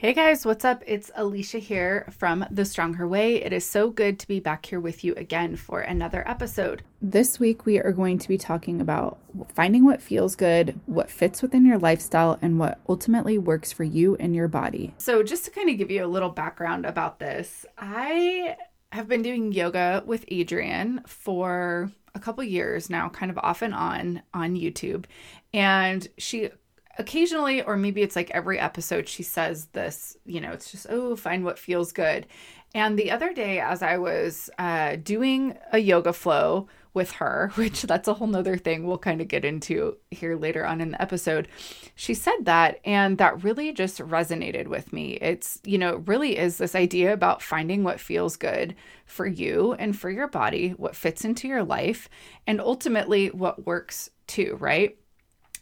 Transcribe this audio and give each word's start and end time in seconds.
Hey 0.00 0.12
guys, 0.12 0.46
what's 0.46 0.64
up? 0.64 0.84
It's 0.86 1.10
Alisha 1.18 1.58
here 1.58 2.06
from 2.16 2.46
The 2.52 2.64
Stronger 2.64 3.08
Way. 3.08 3.42
It 3.42 3.52
is 3.52 3.66
so 3.66 3.90
good 3.90 4.20
to 4.20 4.28
be 4.28 4.38
back 4.38 4.64
here 4.64 4.78
with 4.78 5.02
you 5.02 5.12
again 5.16 5.56
for 5.56 5.80
another 5.80 6.22
episode. 6.24 6.84
This 7.02 7.40
week, 7.40 7.66
we 7.66 7.80
are 7.80 7.90
going 7.90 8.18
to 8.18 8.28
be 8.28 8.38
talking 8.38 8.80
about 8.80 9.18
finding 9.56 9.84
what 9.84 10.00
feels 10.00 10.36
good, 10.36 10.78
what 10.86 11.10
fits 11.10 11.42
within 11.42 11.66
your 11.66 11.78
lifestyle, 11.78 12.38
and 12.40 12.60
what 12.60 12.78
ultimately 12.88 13.38
works 13.38 13.72
for 13.72 13.82
you 13.82 14.14
and 14.20 14.36
your 14.36 14.46
body. 14.46 14.94
So, 14.98 15.24
just 15.24 15.46
to 15.46 15.50
kind 15.50 15.68
of 15.68 15.76
give 15.78 15.90
you 15.90 16.04
a 16.04 16.06
little 16.06 16.30
background 16.30 16.86
about 16.86 17.18
this, 17.18 17.66
I 17.76 18.56
have 18.92 19.08
been 19.08 19.22
doing 19.22 19.50
yoga 19.50 20.04
with 20.06 20.26
Adriene 20.26 21.08
for 21.08 21.90
a 22.14 22.20
couple 22.20 22.44
years 22.44 22.88
now, 22.88 23.08
kind 23.08 23.32
of 23.32 23.38
off 23.38 23.62
and 23.62 23.74
on 23.74 24.22
on 24.32 24.54
YouTube. 24.54 25.06
And 25.52 26.06
she 26.18 26.50
occasionally, 26.98 27.62
or 27.62 27.76
maybe 27.76 28.02
it's 28.02 28.16
like 28.16 28.30
every 28.32 28.58
episode, 28.58 29.08
she 29.08 29.22
says 29.22 29.66
this, 29.66 30.16
you 30.26 30.40
know, 30.40 30.52
it's 30.52 30.70
just, 30.70 30.86
oh, 30.90 31.16
find 31.16 31.44
what 31.44 31.58
feels 31.58 31.92
good. 31.92 32.26
And 32.74 32.98
the 32.98 33.10
other 33.10 33.32
day, 33.32 33.60
as 33.60 33.82
I 33.82 33.96
was 33.96 34.50
uh, 34.58 34.96
doing 34.96 35.56
a 35.72 35.78
yoga 35.78 36.12
flow 36.12 36.68
with 36.92 37.12
her, 37.12 37.52
which 37.54 37.82
that's 37.82 38.08
a 38.08 38.14
whole 38.14 38.26
nother 38.26 38.56
thing 38.56 38.84
we'll 38.84 38.98
kind 38.98 39.20
of 39.20 39.28
get 39.28 39.44
into 39.44 39.96
here 40.10 40.36
later 40.36 40.66
on 40.66 40.80
in 40.80 40.90
the 40.90 41.00
episode, 41.00 41.48
she 41.94 42.14
said 42.14 42.36
that, 42.42 42.80
and 42.84 43.16
that 43.18 43.42
really 43.44 43.72
just 43.72 44.00
resonated 44.00 44.66
with 44.66 44.92
me. 44.92 45.12
It's, 45.20 45.60
you 45.64 45.78
know, 45.78 45.96
really 46.06 46.36
is 46.36 46.58
this 46.58 46.74
idea 46.74 47.12
about 47.12 47.42
finding 47.42 47.84
what 47.84 48.00
feels 48.00 48.36
good 48.36 48.74
for 49.06 49.26
you 49.26 49.74
and 49.74 49.96
for 49.96 50.10
your 50.10 50.28
body, 50.28 50.70
what 50.70 50.96
fits 50.96 51.24
into 51.24 51.48
your 51.48 51.62
life, 51.62 52.08
and 52.46 52.60
ultimately 52.60 53.28
what 53.28 53.64
works 53.64 54.10
too, 54.26 54.56
right? 54.60 54.98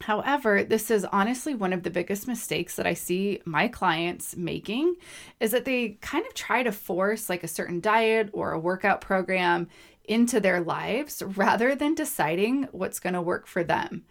However, 0.01 0.63
this 0.63 0.91
is 0.91 1.05
honestly 1.07 1.55
one 1.55 1.73
of 1.73 1.83
the 1.83 1.91
biggest 1.91 2.29
mistakes 2.29 2.77
that 2.77 2.87
I 2.87 2.95
see 2.95 3.41
my 3.45 3.69
clients 3.69 4.37
making 4.37 4.97
is 5.41 5.53
that 5.53 5.65
they 5.65 5.99
kind 6.01 6.27
of 6.27 6.35
try 6.35 6.63
to 6.63 6.73
force 6.73 7.29
like 7.29 7.43
a 7.43 7.49
certain 7.49 7.81
diet 7.81 8.31
or 8.33 8.53
a 8.53 8.59
workout 8.59 9.01
program 9.01 9.69
into 10.05 10.39
their 10.39 10.61
lives 10.61 11.23
rather 11.23 11.75
than 11.75 11.95
deciding 11.95 12.65
what's 12.73 13.01
going 13.01 13.15
to 13.15 13.23
work 13.23 13.47
for 13.47 13.65
them. 13.65 14.05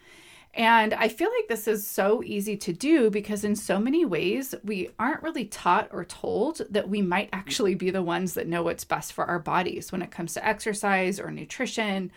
And 0.55 0.93
I 0.93 1.09
feel 1.09 1.29
like 1.37 1.49
this 1.49 1.67
is 1.67 1.85
so 1.85 2.23
easy 2.23 2.55
to 2.57 2.71
do 2.71 3.09
because, 3.09 3.43
in 3.43 3.57
so 3.57 3.77
many 3.77 4.05
ways, 4.05 4.55
we 4.63 4.89
aren't 4.97 5.21
really 5.21 5.45
taught 5.45 5.89
or 5.91 6.05
told 6.05 6.61
that 6.69 6.87
we 6.87 7.01
might 7.01 7.27
actually 7.33 7.75
be 7.75 7.89
the 7.89 8.01
ones 8.01 8.35
that 8.35 8.47
know 8.47 8.63
what's 8.63 8.85
best 8.85 9.11
for 9.11 9.25
our 9.25 9.39
bodies 9.39 9.91
when 9.91 10.01
it 10.01 10.11
comes 10.11 10.33
to 10.33 10.45
exercise 10.47 11.19
or 11.19 11.29
nutrition 11.29 12.09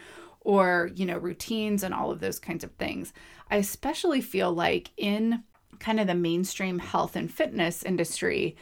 or, 0.49 0.91
you 0.95 1.05
know, 1.05 1.19
routines 1.19 1.83
and 1.83 1.93
all 1.93 2.11
of 2.11 2.21
those 2.21 2.39
kinds 2.39 2.65
of 2.65 2.71
things. 2.77 3.13
I 3.51 3.57
especially 3.57 4.23
feel 4.23 4.51
like 4.51 4.91
in 4.97 5.45
kind 5.79 6.01
of 6.01 6.07
the 6.07 6.15
mainstream 6.15 6.79
health 6.79 7.17
and 7.17 7.31
fitness 7.31 7.83
industry, 7.83 8.57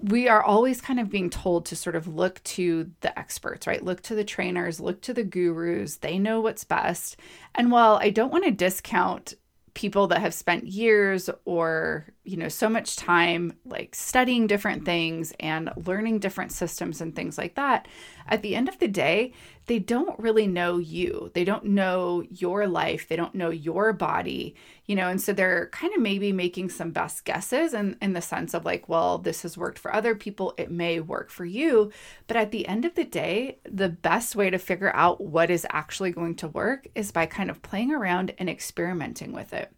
we 0.00 0.28
are 0.28 0.42
always 0.42 0.80
kind 0.80 0.98
of 0.98 1.10
being 1.10 1.28
told 1.28 1.66
to 1.66 1.76
sort 1.76 1.94
of 1.94 2.08
look 2.08 2.42
to 2.44 2.90
the 3.02 3.18
experts, 3.18 3.66
right? 3.66 3.84
Look 3.84 4.00
to 4.04 4.14
the 4.14 4.24
trainers, 4.24 4.80
look 4.80 5.02
to 5.02 5.12
the 5.12 5.24
gurus. 5.24 5.96
They 5.96 6.18
know 6.18 6.40
what's 6.40 6.64
best. 6.64 7.18
And 7.54 7.70
while 7.70 7.98
I 8.00 8.08
don't 8.08 8.32
want 8.32 8.44
to 8.44 8.50
discount 8.50 9.34
people 9.74 10.06
that 10.06 10.22
have 10.22 10.32
spent 10.32 10.66
years 10.66 11.28
or 11.44 12.06
you 12.26 12.36
know 12.36 12.48
so 12.48 12.68
much 12.68 12.96
time 12.96 13.52
like 13.64 13.94
studying 13.94 14.46
different 14.46 14.84
things 14.84 15.32
and 15.40 15.70
learning 15.86 16.18
different 16.18 16.52
systems 16.52 17.00
and 17.00 17.14
things 17.14 17.38
like 17.38 17.54
that 17.54 17.86
at 18.28 18.42
the 18.42 18.54
end 18.56 18.68
of 18.68 18.78
the 18.78 18.88
day 18.88 19.32
they 19.66 19.78
don't 19.80 20.18
really 20.20 20.46
know 20.46 20.78
you. 20.78 21.32
They 21.34 21.42
don't 21.42 21.64
know 21.64 22.22
your 22.30 22.68
life. 22.68 23.08
They 23.08 23.16
don't 23.16 23.34
know 23.34 23.50
your 23.50 23.92
body 23.92 24.54
you 24.86 24.94
know 24.94 25.08
and 25.08 25.20
so 25.20 25.32
they're 25.32 25.66
kind 25.72 25.92
of 25.94 26.00
maybe 26.00 26.32
making 26.32 26.70
some 26.70 26.92
best 26.92 27.24
guesses 27.24 27.74
and 27.74 27.94
in, 27.94 28.10
in 28.10 28.12
the 28.12 28.20
sense 28.20 28.54
of 28.54 28.64
like 28.64 28.88
well 28.88 29.18
this 29.18 29.42
has 29.42 29.58
worked 29.58 29.78
for 29.78 29.94
other 29.94 30.14
people. 30.14 30.54
It 30.56 30.70
may 30.70 31.00
work 31.00 31.30
for 31.30 31.44
you. 31.44 31.90
But 32.26 32.36
at 32.36 32.50
the 32.50 32.66
end 32.68 32.84
of 32.84 32.94
the 32.94 33.04
day 33.04 33.58
the 33.64 33.88
best 33.88 34.36
way 34.36 34.50
to 34.50 34.58
figure 34.58 34.94
out 34.94 35.20
what 35.20 35.50
is 35.50 35.66
actually 35.70 36.10
going 36.12 36.36
to 36.36 36.48
work 36.48 36.86
is 36.94 37.12
by 37.12 37.26
kind 37.26 37.50
of 37.50 37.62
playing 37.62 37.92
around 37.92 38.34
and 38.38 38.48
experimenting 38.48 39.32
with 39.32 39.52
it 39.52 39.72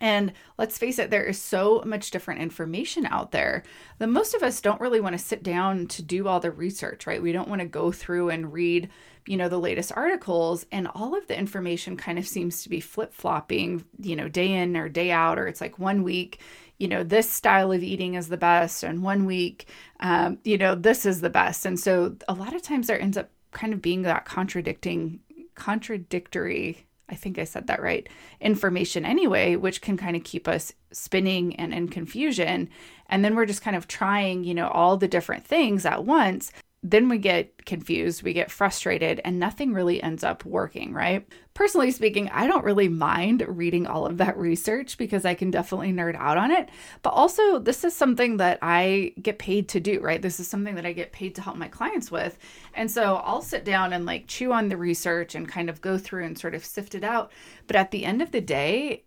and 0.00 0.32
let's 0.58 0.78
face 0.78 0.98
it, 0.98 1.10
there 1.10 1.24
is 1.24 1.40
so 1.40 1.82
much 1.86 2.10
different 2.10 2.40
information 2.40 3.06
out 3.06 3.30
there 3.30 3.62
that 3.98 4.08
most 4.08 4.34
of 4.34 4.42
us 4.42 4.60
don't 4.60 4.80
really 4.80 5.00
want 5.00 5.14
to 5.14 5.24
sit 5.24 5.42
down 5.42 5.86
to 5.88 6.02
do 6.02 6.26
all 6.26 6.40
the 6.40 6.50
research, 6.50 7.06
right? 7.06 7.22
We 7.22 7.32
don't 7.32 7.48
want 7.48 7.60
to 7.60 7.66
go 7.66 7.92
through 7.92 8.30
and 8.30 8.52
read, 8.52 8.88
you 9.26 9.36
know, 9.36 9.48
the 9.48 9.58
latest 9.58 9.92
articles. 9.94 10.66
And 10.72 10.88
all 10.94 11.16
of 11.16 11.26
the 11.26 11.38
information 11.38 11.96
kind 11.96 12.18
of 12.18 12.26
seems 12.26 12.62
to 12.62 12.68
be 12.68 12.80
flip 12.80 13.14
flopping, 13.14 13.84
you 14.00 14.16
know, 14.16 14.28
day 14.28 14.52
in 14.52 14.76
or 14.76 14.88
day 14.88 15.10
out, 15.10 15.38
or 15.38 15.46
it's 15.46 15.60
like 15.60 15.78
one 15.78 16.02
week, 16.02 16.40
you 16.78 16.88
know, 16.88 17.04
this 17.04 17.30
style 17.30 17.70
of 17.70 17.82
eating 17.82 18.14
is 18.14 18.28
the 18.28 18.36
best, 18.36 18.82
and 18.82 19.02
one 19.02 19.26
week, 19.26 19.68
um, 20.00 20.38
you 20.42 20.58
know, 20.58 20.74
this 20.74 21.06
is 21.06 21.20
the 21.20 21.30
best. 21.30 21.64
And 21.64 21.78
so 21.78 22.16
a 22.28 22.34
lot 22.34 22.54
of 22.54 22.62
times 22.62 22.88
there 22.88 23.00
ends 23.00 23.16
up 23.16 23.30
kind 23.52 23.72
of 23.72 23.80
being 23.80 24.02
that 24.02 24.24
contradicting, 24.24 25.20
contradictory 25.54 26.84
I 27.08 27.14
think 27.14 27.38
I 27.38 27.44
said 27.44 27.66
that 27.66 27.82
right, 27.82 28.08
information 28.40 29.04
anyway, 29.04 29.56
which 29.56 29.82
can 29.82 29.96
kind 29.96 30.16
of 30.16 30.24
keep 30.24 30.48
us 30.48 30.72
spinning 30.92 31.54
and 31.56 31.74
in 31.74 31.88
confusion. 31.88 32.70
And 33.08 33.24
then 33.24 33.34
we're 33.34 33.46
just 33.46 33.62
kind 33.62 33.76
of 33.76 33.86
trying, 33.86 34.44
you 34.44 34.54
know, 34.54 34.68
all 34.68 34.96
the 34.96 35.08
different 35.08 35.44
things 35.44 35.84
at 35.84 36.04
once 36.04 36.50
then 36.86 37.08
we 37.08 37.16
get 37.16 37.64
confused, 37.64 38.22
we 38.22 38.34
get 38.34 38.50
frustrated, 38.50 39.18
and 39.24 39.40
nothing 39.40 39.72
really 39.72 40.02
ends 40.02 40.22
up 40.22 40.44
working, 40.44 40.92
right? 40.92 41.26
Personally 41.54 41.90
speaking, 41.90 42.28
I 42.28 42.46
don't 42.46 42.64
really 42.64 42.88
mind 42.88 43.42
reading 43.48 43.86
all 43.86 44.04
of 44.04 44.18
that 44.18 44.36
research 44.36 44.98
because 44.98 45.24
I 45.24 45.32
can 45.32 45.50
definitely 45.50 45.94
nerd 45.94 46.14
out 46.14 46.36
on 46.36 46.50
it. 46.50 46.68
But 47.00 47.14
also, 47.14 47.58
this 47.58 47.84
is 47.84 47.96
something 47.96 48.36
that 48.36 48.58
I 48.60 49.14
get 49.22 49.38
paid 49.38 49.70
to 49.70 49.80
do, 49.80 49.98
right? 50.00 50.20
This 50.20 50.38
is 50.38 50.46
something 50.46 50.74
that 50.74 50.84
I 50.84 50.92
get 50.92 51.10
paid 51.10 51.34
to 51.36 51.40
help 51.40 51.56
my 51.56 51.68
clients 51.68 52.10
with. 52.10 52.38
And 52.74 52.90
so 52.90 53.16
I'll 53.16 53.40
sit 53.40 53.64
down 53.64 53.94
and 53.94 54.04
like 54.04 54.26
chew 54.26 54.52
on 54.52 54.68
the 54.68 54.76
research 54.76 55.34
and 55.34 55.48
kind 55.48 55.70
of 55.70 55.80
go 55.80 55.96
through 55.96 56.26
and 56.26 56.38
sort 56.38 56.54
of 56.54 56.66
sift 56.66 56.94
it 56.94 57.02
out. 57.02 57.32
But 57.66 57.76
at 57.76 57.92
the 57.92 58.04
end 58.04 58.20
of 58.20 58.30
the 58.30 58.42
day, 58.42 59.04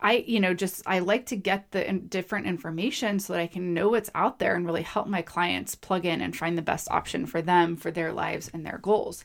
I, 0.00 0.24
you 0.26 0.38
know, 0.38 0.54
just 0.54 0.82
I 0.86 1.00
like 1.00 1.26
to 1.26 1.36
get 1.36 1.72
the 1.72 1.84
different 1.92 2.46
information 2.46 3.18
so 3.18 3.32
that 3.32 3.40
I 3.40 3.48
can 3.48 3.74
know 3.74 3.88
what's 3.90 4.10
out 4.14 4.38
there 4.38 4.54
and 4.54 4.64
really 4.64 4.82
help 4.82 5.08
my 5.08 5.22
clients 5.22 5.74
plug 5.74 6.06
in 6.06 6.20
and 6.20 6.36
find 6.36 6.56
the 6.56 6.62
best 6.62 6.88
option 6.90 7.26
for 7.26 7.42
them, 7.42 7.76
for 7.76 7.90
their 7.90 8.12
lives, 8.12 8.48
and 8.52 8.64
their 8.64 8.78
goals. 8.78 9.24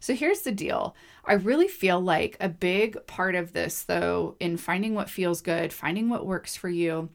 So 0.00 0.14
here's 0.14 0.40
the 0.40 0.50
deal. 0.50 0.96
I 1.24 1.34
really 1.34 1.68
feel 1.68 2.00
like 2.00 2.36
a 2.40 2.48
big 2.48 3.06
part 3.06 3.36
of 3.36 3.52
this, 3.52 3.84
though, 3.84 4.34
in 4.40 4.56
finding 4.56 4.94
what 4.94 5.08
feels 5.08 5.40
good, 5.40 5.72
finding 5.72 6.08
what 6.08 6.26
works 6.26 6.56
for 6.56 6.68
you, 6.68 7.10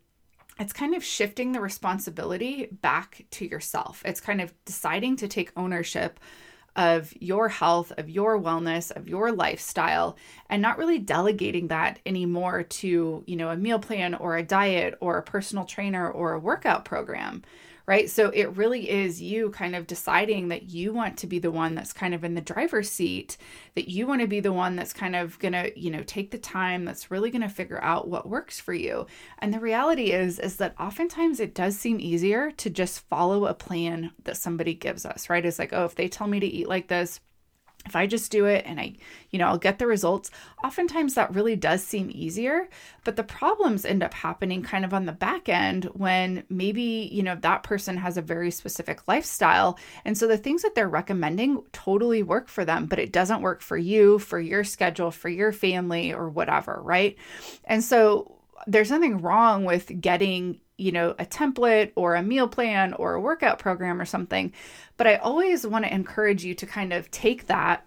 it's 0.58 0.74
kind 0.74 0.96
of 0.96 1.04
shifting 1.04 1.52
the 1.52 1.60
responsibility 1.60 2.70
back 2.72 3.26
to 3.32 3.46
yourself. 3.46 4.02
It's 4.06 4.22
kind 4.22 4.40
of 4.40 4.54
deciding 4.64 5.18
to 5.18 5.28
take 5.28 5.52
ownership 5.58 6.20
of 6.78 7.12
your 7.20 7.50
health, 7.50 7.92
of 7.98 8.10
your 8.10 8.40
wellness, 8.40 8.96
of 8.96 9.10
your 9.10 9.32
lifestyle, 9.32 10.16
and 10.50 10.62
not 10.62 10.78
really 10.78 11.00
delegating 11.00 11.68
that 11.68 12.00
anymore 12.06 12.64
to, 12.64 13.24
you 13.26 13.36
know, 13.36 13.50
a 13.50 13.58
meal 13.58 13.80
plan 13.80 14.14
or 14.14 14.38
a 14.38 14.44
diet 14.44 14.96
or 15.02 15.18
a 15.18 15.24
personal 15.24 15.66
trainer 15.66 16.10
or 16.10 16.34
a 16.34 16.40
workout 16.40 16.86
program 16.86 17.42
right? 17.88 18.10
So 18.10 18.30
it 18.32 18.56
really 18.58 18.90
is 18.90 19.22
you 19.22 19.50
kind 19.52 19.74
of 19.74 19.88
deciding 19.88 20.50
that 20.50 20.70
you 20.70 20.92
want 20.92 21.18
to 21.20 21.28
be 21.28 21.40
the 21.40 21.52
one 21.52 21.74
that's 21.74 21.94
kind 21.94 22.14
of 22.14 22.26
in 22.26 22.36
the 22.36 22.42
driver's 22.42 22.92
seat, 22.92 23.38
that 23.76 23.90
you 23.90 24.06
want 24.06 24.20
to 24.20 24.28
be 24.28 24.42
the 24.42 24.52
one 24.52 24.76
that's 24.76 24.92
kind 24.92 25.16
of 25.16 25.40
going 25.40 25.54
to, 25.54 25.80
you 25.80 25.90
know, 25.90 26.04
take 26.04 26.32
the 26.32 26.38
time 26.38 26.84
that's 26.84 27.10
really 27.10 27.32
going 27.32 27.42
to 27.42 27.50
figure 27.50 27.82
out 27.82 28.10
what 28.10 28.28
works 28.28 28.60
for 28.60 28.74
you. 28.74 29.08
And 29.40 29.54
the 29.54 29.62
reality 29.62 30.12
is 30.12 30.38
is 30.38 30.58
that 30.58 30.76
oftentimes 30.78 31.40
it 31.40 31.56
does 31.56 31.78
seem 31.78 32.02
easier 32.02 32.52
to 32.52 32.70
just 32.70 33.08
follow 33.08 33.46
a 33.46 33.54
plan 33.54 34.12
that 34.26 34.36
somebody 34.36 34.74
gives 34.74 35.06
us, 35.06 35.30
right? 35.30 35.46
It's 35.46 35.60
like, 35.60 35.72
oh, 35.72 35.86
if 35.86 35.96
they 35.96 36.10
tell 36.10 36.28
me 36.28 36.42
to 36.42 36.46
eat 36.46 36.68
like 36.68 36.90
this, 36.90 37.22
if 37.86 37.96
I 37.96 38.06
just 38.06 38.32
do 38.32 38.46
it 38.46 38.66
and 38.66 38.80
I, 38.80 38.96
you 39.32 39.40
know, 39.40 39.48
I'll 39.48 39.58
get 39.58 39.80
the 39.80 39.88
results, 39.88 40.30
oftentimes 40.64 41.14
that 41.14 41.34
really 41.34 41.56
does 41.56 41.84
seem 41.84 42.12
easier. 42.14 42.68
But 43.06 43.16
the 43.16 43.24
problems 43.24 43.86
end 43.86 44.04
up 44.04 44.14
happening 44.14 44.62
kind 44.62 44.84
of 44.84 44.94
on 44.94 45.06
the 45.06 45.14
back 45.14 45.48
end 45.48 45.86
when 45.94 46.44
maybe, 46.50 47.10
you 47.12 47.24
know, 47.24 47.36
that 47.36 47.64
person 47.64 47.96
has 47.98 48.18
a 48.18 48.22
very 48.22 48.52
specific 48.52 49.08
lifestyle. 49.08 49.80
And 50.04 50.18
so 50.18 50.28
the 50.28 50.38
things 50.38 50.64
that 50.64 50.76
they're 50.76 50.90
recommending 50.90 51.64
totally 51.72 52.24
work 52.24 52.50
for 52.50 52.66
them, 52.66 52.88
but 52.88 53.00
it 53.00 53.14
doesn't 53.14 53.42
work 53.42 53.62
for 53.62 53.78
you, 53.78 54.20
for 54.20 54.40
your 54.40 54.66
schedule, 54.66 55.12
for 55.12 55.30
your 55.30 55.54
family, 55.54 56.14
or 56.14 56.30
whatever, 56.30 56.82
right? 56.84 57.16
And 57.64 57.84
so 57.84 58.37
there's 58.66 58.92
nothing 58.92 59.22
wrong 59.22 59.66
with 59.66 60.02
getting 60.02 60.60
you 60.78 60.92
know, 60.92 61.16
a 61.18 61.26
template 61.26 61.92
or 61.96 62.16
a 62.16 62.22
meal 62.22 62.48
plan 62.48 62.94
or 62.94 63.16
a 63.16 63.22
workout 63.22 63.60
program 63.60 64.00
or 64.00 64.06
something. 64.06 64.54
But 64.96 65.08
I 65.08 65.16
always 65.16 65.66
want 65.66 65.86
to 65.86 65.94
encourage 65.94 66.46
you 66.46 66.54
to 66.56 66.66
kind 66.66 66.94
of 66.94 67.10
take 67.10 67.48
that 67.48 67.87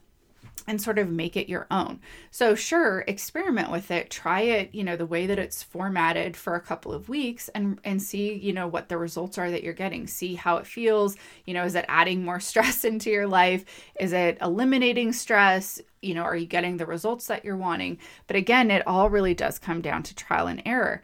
and 0.67 0.81
sort 0.81 0.99
of 0.99 1.11
make 1.11 1.37
it 1.37 1.49
your 1.49 1.67
own. 1.71 2.01
So, 2.31 2.55
sure, 2.55 3.05
experiment 3.07 3.71
with 3.71 3.91
it, 3.91 4.11
try 4.11 4.41
it, 4.41 4.75
you 4.75 4.85
know, 4.85 4.97
the 4.97 5.07
way 5.07 5.27
that 5.27 5.39
it's 5.39 5.63
formatted 5.63 6.37
for 6.37 6.55
a 6.55 6.61
couple 6.61 6.93
of 6.93 7.09
weeks 7.09 7.49
and 7.51 7.79
and 7.85 8.03
see, 8.03 8.35
you 8.35 8.53
know, 8.53 8.67
what 8.67 8.89
the 8.89 8.99
results 8.99 9.39
are 9.39 9.51
that 9.51 9.63
you're 9.63 9.73
getting. 9.73 10.07
See 10.07 10.35
how 10.35 10.57
it 10.57 10.67
feels, 10.67 11.17
you 11.47 11.55
know, 11.55 11.65
is 11.65 11.75
it 11.75 11.85
adding 11.89 12.25
more 12.25 12.41
stress 12.51 12.85
into 12.85 13.11
your 13.11 13.27
life? 13.27 13.65
Is 13.99 14.13
it 14.13 14.39
eliminating 14.41 15.13
stress? 15.13 15.81
You 16.03 16.15
know, 16.15 16.23
are 16.23 16.37
you 16.37 16.47
getting 16.47 16.77
the 16.77 16.87
results 16.87 17.27
that 17.27 17.45
you're 17.45 17.57
wanting? 17.57 17.99
But 18.27 18.37
again, 18.37 18.71
it 18.71 18.87
all 18.87 19.11
really 19.11 19.35
does 19.35 19.59
come 19.59 19.81
down 19.81 20.03
to 20.05 20.15
trial 20.15 20.47
and 20.47 20.63
error. 20.65 21.03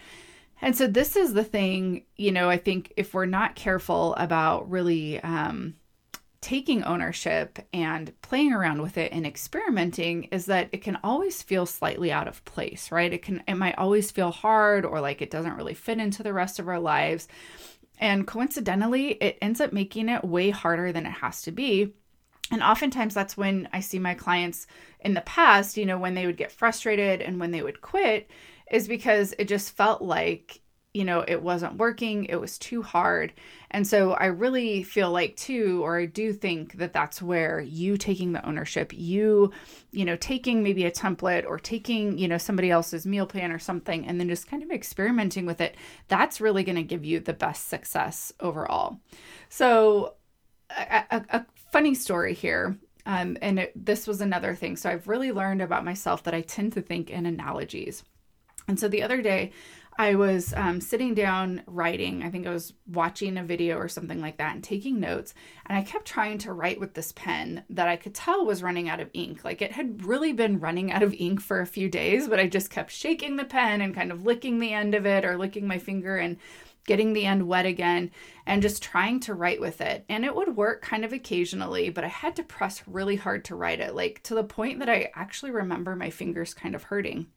And 0.62 0.75
so, 0.75 0.87
this 0.87 1.17
is 1.17 1.35
the 1.35 1.44
thing, 1.44 2.05
you 2.17 2.32
know, 2.32 2.49
I 2.49 2.56
think 2.56 2.93
if 2.97 3.12
we're 3.12 3.26
not 3.26 3.56
careful 3.56 4.14
about 4.14 4.70
really 4.70 5.20
um, 5.20 5.75
taking 6.41 6.85
ownership 6.85 7.59
and 7.73 8.12
playing 8.23 8.53
around 8.53 8.83
with 8.83 8.99
it 8.99 9.12
and 9.12 9.27
experimenting, 9.27 10.25
is 10.25 10.47
that 10.47 10.69
it 10.73 10.83
can 10.83 10.99
always 11.03 11.43
feel 11.43 11.67
slightly 11.67 12.12
out 12.12 12.29
of 12.29 12.44
place, 12.44 12.93
right? 12.93 13.12
It 13.12 13.23
can, 13.23 13.43
it 13.49 13.55
might 13.55 13.79
always 13.79 14.11
feel 14.11 14.31
hard 14.31 14.85
or 14.85 15.00
like 15.00 15.23
it 15.23 15.31
doesn't 15.31 15.56
really 15.56 15.75
fit 15.75 15.99
into 15.99 16.23
the 16.23 16.33
rest 16.33 16.59
of 16.59 16.69
our 16.69 16.81
lives. 16.81 17.29
And 17.99 18.27
coincidentally, 18.27 19.12
it 19.12 19.38
ends 19.41 19.61
up 19.61 19.73
making 19.73 20.09
it 20.09 20.25
way 20.25 20.50
harder 20.50 20.93
than 20.93 21.06
it 21.06 21.11
has 21.11 21.43
to 21.43 21.53
be. 21.53 21.94
And 22.50 22.62
oftentimes 22.62 23.15
that's 23.15 23.37
when 23.37 23.69
I 23.73 23.81
see 23.81 23.99
my 23.99 24.15
clients 24.15 24.67
in 25.00 25.15
the 25.15 25.23
past, 25.23 25.77
you 25.77 25.87
know, 25.87 25.99
when 25.99 26.15
they 26.15 26.27
would 26.27 26.37
get 26.37 26.53
frustrated 26.53 27.21
and 27.21 27.41
when 27.41 27.50
they 27.50 27.62
would 27.62 27.81
quit, 27.81 28.31
is 28.71 28.87
because 28.87 29.35
it 29.38 29.49
just 29.49 29.75
felt 29.77 30.03
like, 30.03 30.61
you 30.97 31.05
know, 31.05 31.23
it 31.29 31.43
wasn't 31.43 31.77
working, 31.77 32.25
it 32.25 32.41
was 32.41 32.57
too 32.57 32.81
hard. 32.81 33.35
And 33.71 33.87
so 33.87 34.13
I 34.13 34.27
really 34.27 34.83
feel 34.83 35.11
like, 35.11 35.37
too, 35.37 35.83
or 35.85 35.99
I 35.99 36.07
do 36.07 36.33
think 36.33 36.79
that 36.79 36.95
that's 36.95 37.21
where 37.21 37.61
you 37.61 37.99
taking 37.99 38.33
the 38.33 38.43
ownership, 38.47 38.95
you, 38.95 39.53
you 39.93 40.07
know, 40.07 40.17
taking 40.17 40.63
maybe 40.63 40.87
a 40.87 40.91
template 40.91 41.45
or 41.45 41.59
taking, 41.59 42.17
you 42.17 42.27
know, 42.29 42.39
somebody 42.39 42.71
else's 42.71 43.05
meal 43.05 43.27
plan 43.27 43.53
or 43.53 43.59
something, 43.59 44.07
and 44.07 44.19
then 44.19 44.27
just 44.27 44.49
kind 44.49 44.63
of 44.63 44.71
experimenting 44.71 45.45
with 45.45 45.61
it, 45.61 45.77
that's 46.09 46.41
really 46.41 46.65
going 46.65 46.77
to 46.77 46.83
give 46.83 47.05
you 47.05 47.21
the 47.21 47.35
best 47.35 47.69
success 47.69 48.33
overall. 48.41 48.99
So, 49.51 50.15
a, 50.71 51.05
a, 51.11 51.25
a 51.31 51.47
funny 51.71 51.95
story 51.95 52.33
here 52.33 52.79
um, 53.05 53.37
and 53.43 53.59
it, 53.59 53.73
this 53.77 54.07
was 54.07 54.23
another 54.23 54.55
thing. 54.55 54.77
So 54.77 54.91
I've 54.91 55.07
really 55.07 55.31
learned 55.31 55.61
about 55.61 55.85
myself 55.85 56.23
that 56.25 56.35
I 56.35 56.41
tend 56.41 56.73
to 56.73 56.81
think 56.81 57.11
in 57.11 57.27
analogies. 57.27 58.03
And 58.69 58.81
so 58.81 58.89
the 58.89 59.03
other 59.03 59.23
day, 59.23 59.53
I 59.99 60.15
was 60.15 60.53
um, 60.55 60.81
sitting 60.81 61.15
down 61.15 61.63
writing. 61.67 62.23
I 62.23 62.31
think 62.31 62.47
I 62.47 62.53
was 62.53 62.75
watching 62.87 63.39
a 63.39 63.45
video 63.45 63.79
or 63.79 63.89
something 63.89 64.21
like 64.21 64.37
that 64.37 64.55
and 64.55 64.63
taking 64.63 65.01
notes. 65.01 65.33
And 65.65 65.79
I 65.79 65.83
kept 65.83 66.05
trying 66.05 66.37
to 66.39 66.53
write 66.53 66.79
with 66.79 66.93
this 66.93 67.13
pen 67.13 67.65
that 67.71 67.89
I 67.89 67.97
could 67.97 68.15
tell 68.15 68.45
was 68.45 68.63
running 68.63 68.89
out 68.89 69.01
of 69.01 69.11
ink. 69.15 69.45
Like 69.45 69.63
it 69.63 69.73
had 69.73 70.05
really 70.05 70.35
been 70.35 70.61
running 70.61 70.93
out 70.93 71.03
of 71.03 71.15
ink 71.15 71.41
for 71.41 71.61
a 71.61 71.67
few 71.67 71.89
days, 71.89 72.29
but 72.29 72.39
I 72.39 72.47
just 72.47 72.71
kept 72.71 72.91
shaking 72.91 73.37
the 73.37 73.45
pen 73.45 73.81
and 73.81 73.95
kind 73.95 74.13
of 74.13 74.27
licking 74.27 74.59
the 74.59 74.75
end 74.75 74.95
of 74.95 75.07
it 75.07 75.25
or 75.25 75.39
licking 75.39 75.67
my 75.67 75.79
finger 75.79 76.17
and 76.17 76.37
getting 76.87 77.15
the 77.15 77.25
end 77.25 77.49
wet 77.49 77.67
again 77.67 78.11
and 78.47 78.63
just 78.63 78.83
trying 78.83 79.19
to 79.21 79.35
write 79.35 79.61
with 79.61 79.81
it. 79.81 80.05
And 80.09 80.25
it 80.25 80.35
would 80.35 80.57
work 80.57 80.83
kind 80.83 81.05
of 81.05 81.13
occasionally, 81.13 81.91
but 81.91 82.05
I 82.05 82.09
had 82.09 82.37
to 82.37 82.43
press 82.43 82.83
really 82.87 83.17
hard 83.17 83.45
to 83.47 83.57
write 83.57 83.81
it, 83.81 83.95
like 83.95 84.23
to 84.25 84.35
the 84.35 84.45
point 84.45 84.79
that 84.81 84.89
I 84.89 85.11
actually 85.15 85.51
remember 85.51 85.97
my 85.97 86.11
fingers 86.11 86.55
kind 86.55 86.75
of 86.75 86.85
hurting. 86.85 87.29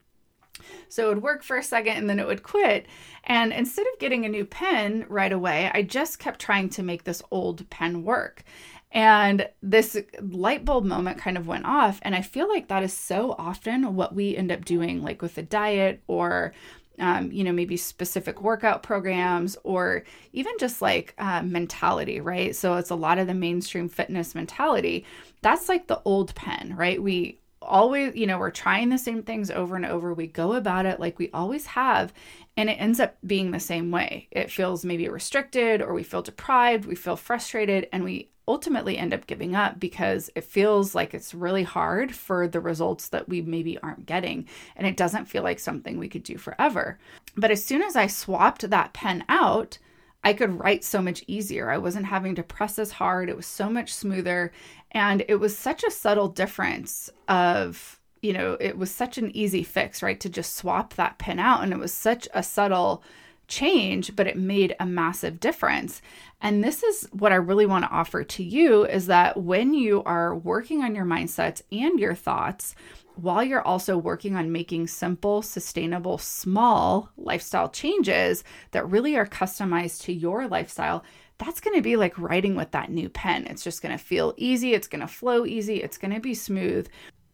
So 0.87 1.05
it 1.05 1.15
would 1.15 1.23
work 1.23 1.43
for 1.43 1.57
a 1.57 1.63
second 1.63 1.97
and 1.97 2.09
then 2.09 2.19
it 2.19 2.27
would 2.27 2.43
quit. 2.43 2.87
And 3.23 3.51
instead 3.51 3.85
of 3.93 3.99
getting 3.99 4.25
a 4.25 4.29
new 4.29 4.45
pen 4.45 5.05
right 5.09 5.31
away, 5.31 5.71
I 5.73 5.83
just 5.83 6.19
kept 6.19 6.39
trying 6.39 6.69
to 6.69 6.83
make 6.83 7.03
this 7.03 7.21
old 7.31 7.69
pen 7.69 8.03
work. 8.03 8.43
And 8.91 9.47
this 9.61 9.97
light 10.19 10.65
bulb 10.65 10.83
moment 10.83 11.19
kind 11.19 11.37
of 11.37 11.47
went 11.47 11.65
off. 11.65 11.99
And 12.01 12.15
I 12.15 12.21
feel 12.21 12.49
like 12.49 12.69
that 12.69 12.81
is 12.81 12.93
so 12.93 13.35
often 13.37 13.95
what 13.95 14.15
we 14.15 14.35
end 14.35 14.51
up 14.51 14.65
doing, 14.65 15.03
like 15.03 15.21
with 15.21 15.37
a 15.37 15.43
diet 15.43 16.01
or 16.07 16.53
um, 16.99 17.31
you 17.31 17.43
know, 17.43 17.53
maybe 17.53 17.77
specific 17.77 18.41
workout 18.41 18.83
programs 18.83 19.57
or 19.63 20.03
even 20.33 20.51
just 20.59 20.81
like 20.81 21.13
uh, 21.17 21.41
mentality, 21.41 22.19
right? 22.19 22.55
So 22.55 22.75
it's 22.75 22.89
a 22.89 22.95
lot 22.95 23.17
of 23.17 23.27
the 23.27 23.33
mainstream 23.33 23.87
fitness 23.87 24.35
mentality. 24.35 25.05
That's 25.41 25.69
like 25.69 25.87
the 25.87 26.01
old 26.03 26.35
pen, 26.35 26.75
right? 26.75 27.01
We 27.01 27.39
always, 27.69 28.15
you 28.15 28.27
know, 28.27 28.37
we're 28.37 28.51
trying 28.51 28.89
the 28.89 28.97
same 28.97 29.23
things 29.23 29.49
over 29.51 29.75
and 29.75 29.85
over. 29.85 30.13
We 30.13 30.27
go 30.27 30.53
about 30.53 30.85
it 30.85 30.99
like 30.99 31.19
we 31.19 31.29
always 31.31 31.67
have, 31.67 32.11
and 32.57 32.69
it 32.69 32.73
ends 32.73 32.99
up 32.99 33.17
being 33.25 33.51
the 33.51 33.59
same 33.59 33.91
way. 33.91 34.27
It 34.31 34.51
feels 34.51 34.83
maybe 34.83 35.07
restricted, 35.07 35.81
or 35.81 35.93
we 35.93 36.03
feel 36.03 36.21
deprived, 36.21 36.85
we 36.85 36.95
feel 36.95 37.15
frustrated, 37.15 37.87
and 37.93 38.03
we 38.03 38.29
ultimately 38.49 38.97
end 38.97 39.13
up 39.13 39.27
giving 39.27 39.55
up 39.55 39.79
because 39.79 40.31
it 40.35 40.43
feels 40.43 40.95
like 40.95 41.13
it's 41.13 41.35
really 41.35 41.61
hard 41.61 42.15
for 42.15 42.47
the 42.47 42.59
results 42.59 43.09
that 43.09 43.29
we 43.29 43.41
maybe 43.41 43.77
aren't 43.77 44.07
getting. 44.07 44.47
And 44.75 44.87
it 44.87 44.97
doesn't 44.97 45.25
feel 45.25 45.43
like 45.43 45.59
something 45.59 45.99
we 45.99 46.09
could 46.09 46.23
do 46.23 46.37
forever. 46.37 46.97
But 47.37 47.51
as 47.51 47.63
soon 47.63 47.83
as 47.83 47.95
I 47.95 48.07
swapped 48.07 48.67
that 48.67 48.91
pen 48.91 49.23
out, 49.29 49.77
I 50.23 50.33
could 50.33 50.59
write 50.59 50.83
so 50.83 51.01
much 51.01 51.23
easier. 51.27 51.69
I 51.69 51.77
wasn't 51.77 52.05
having 52.05 52.35
to 52.35 52.43
press 52.43 52.77
as 52.77 52.91
hard. 52.91 53.29
It 53.29 53.37
was 53.37 53.45
so 53.45 53.69
much 53.69 53.93
smoother. 53.93 54.51
And 54.91 55.23
it 55.27 55.35
was 55.35 55.57
such 55.57 55.83
a 55.83 55.91
subtle 55.91 56.27
difference 56.27 57.09
of, 57.27 57.99
you 58.21 58.33
know, 58.33 58.57
it 58.59 58.77
was 58.77 58.91
such 58.91 59.17
an 59.17 59.35
easy 59.35 59.63
fix, 59.63 60.03
right? 60.03 60.19
To 60.19 60.29
just 60.29 60.55
swap 60.55 60.95
that 60.95 61.19
pin 61.19 61.39
out. 61.39 61.63
And 61.63 61.71
it 61.71 61.79
was 61.79 61.93
such 61.93 62.27
a 62.33 62.43
subtle 62.43 63.03
change, 63.49 64.15
but 64.15 64.27
it 64.27 64.37
made 64.37 64.75
a 64.79 64.85
massive 64.85 65.39
difference. 65.39 66.01
And 66.41 66.63
this 66.63 66.83
is 66.83 67.09
what 67.11 67.33
I 67.33 67.35
really 67.35 67.65
want 67.65 67.83
to 67.83 67.91
offer 67.91 68.23
to 68.23 68.43
you 68.43 68.85
is 68.85 69.07
that 69.07 69.35
when 69.35 69.73
you 69.73 70.03
are 70.03 70.33
working 70.33 70.81
on 70.81 70.95
your 70.95 71.05
mindsets 71.05 71.61
and 71.71 71.99
your 71.99 72.15
thoughts, 72.15 72.75
while 73.15 73.43
you're 73.43 73.67
also 73.67 73.97
working 73.97 74.37
on 74.37 74.51
making 74.51 74.87
simple, 74.87 75.41
sustainable, 75.41 76.17
small 76.17 77.09
lifestyle 77.17 77.69
changes 77.69 78.45
that 78.71 78.89
really 78.89 79.17
are 79.17 79.25
customized 79.25 80.03
to 80.03 80.13
your 80.13 80.47
lifestyle, 80.47 81.03
that's 81.37 81.59
going 81.59 81.75
to 81.75 81.81
be 81.81 81.95
like 81.97 82.17
writing 82.17 82.55
with 82.55 82.71
that 82.71 82.91
new 82.91 83.09
pen. 83.09 83.45
It's 83.47 83.63
just 83.63 83.81
going 83.81 83.97
to 83.97 84.03
feel 84.03 84.33
easy, 84.37 84.73
it's 84.73 84.87
going 84.87 85.01
to 85.01 85.07
flow 85.07 85.45
easy, 85.45 85.77
it's 85.83 85.97
going 85.97 86.13
to 86.13 86.21
be 86.21 86.33
smooth. 86.33 86.87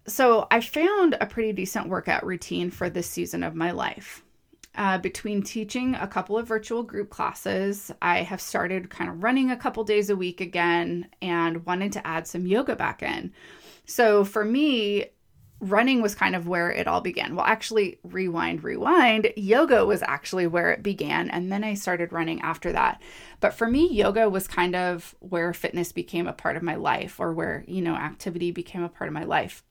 So, 0.07 0.47
I 0.51 0.61
found 0.61 1.17
a 1.19 1.25
pretty 1.25 1.51
decent 1.51 1.89
workout 1.89 2.23
routine 2.23 2.69
for 2.69 2.91
this 2.91 3.09
season 3.09 3.41
of 3.41 3.55
my 3.55 3.71
life. 3.71 4.24
Uh, 4.77 4.97
between 4.97 5.41
teaching 5.41 5.95
a 5.95 6.07
couple 6.07 6.37
of 6.37 6.47
virtual 6.47 6.83
group 6.83 7.09
classes, 7.09 7.91
I 8.01 8.23
have 8.23 8.41
started 8.41 8.89
kind 8.89 9.09
of 9.09 9.23
running 9.23 9.51
a 9.51 9.57
couple 9.57 9.83
days 9.83 10.09
a 10.09 10.15
week 10.15 10.41
again 10.41 11.07
and 11.21 11.65
wanted 11.65 11.93
to 11.93 12.05
add 12.05 12.27
some 12.27 12.45
yoga 12.45 12.75
back 12.75 13.01
in. 13.01 13.31
So, 13.85 14.25
for 14.25 14.43
me, 14.43 15.05
running 15.59 16.01
was 16.01 16.15
kind 16.15 16.35
of 16.35 16.47
where 16.47 16.71
it 16.71 16.87
all 16.87 17.01
began. 17.01 17.35
Well, 17.35 17.45
actually, 17.45 17.99
rewind, 18.03 18.63
rewind. 18.63 19.31
Yoga 19.35 19.85
was 19.85 20.03
actually 20.03 20.47
where 20.47 20.71
it 20.71 20.83
began. 20.83 21.29
And 21.29 21.51
then 21.51 21.63
I 21.63 21.73
started 21.75 22.11
running 22.11 22.41
after 22.41 22.71
that. 22.73 23.01
But 23.39 23.53
for 23.53 23.67
me, 23.67 23.89
yoga 23.89 24.29
was 24.29 24.47
kind 24.47 24.75
of 24.75 25.15
where 25.19 25.53
fitness 25.53 25.91
became 25.91 26.27
a 26.27 26.33
part 26.33 26.57
of 26.57 26.63
my 26.63 26.75
life 26.75 27.19
or 27.19 27.33
where, 27.33 27.63
you 27.67 27.81
know, 27.81 27.95
activity 27.95 28.51
became 28.51 28.83
a 28.83 28.89
part 28.89 29.07
of 29.07 29.13
my 29.13 29.23
life. 29.23 29.63